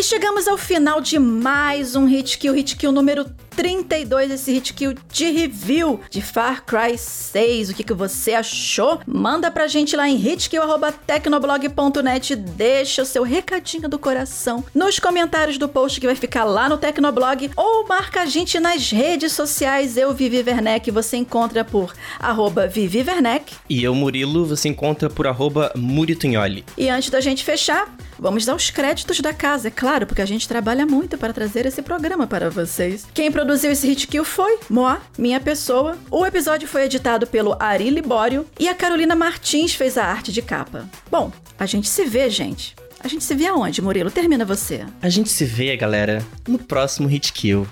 [0.00, 4.74] E chegamos ao final de mais um Hit Kill, Hit Kill número 32, esse Hit
[4.74, 7.70] Kill de review de Far Cry 6.
[7.70, 9.00] O que, que você achou?
[9.06, 15.68] Manda pra gente lá em hitkill.tecnoblog.net, deixa o seu recadinho do coração nos comentários do
[15.68, 19.96] post que vai ficar lá no Tecnoblog ou marca a gente nas redes sociais.
[19.96, 23.54] Eu, Vivi Werneck, você encontra por arroba Vivi Werneck.
[23.68, 26.64] E eu, Murilo, você encontra por arroba Muritunholi.
[26.76, 30.26] E antes da gente fechar, vamos dar os créditos da casa, é claro, porque a
[30.26, 33.06] gente trabalha muito para trazer esse programa para vocês.
[33.12, 35.96] Quem produziu esse hit kill foi Moa, minha pessoa.
[36.10, 40.42] O episódio foi editado pelo Ari Libório e a Carolina Martins fez a arte de
[40.42, 40.86] capa.
[41.10, 42.76] Bom, a gente se vê, gente.
[43.02, 44.10] A gente se vê aonde, Murilo?
[44.10, 44.84] Termina você.
[45.00, 47.66] A gente se vê, galera, no próximo Hit Kill.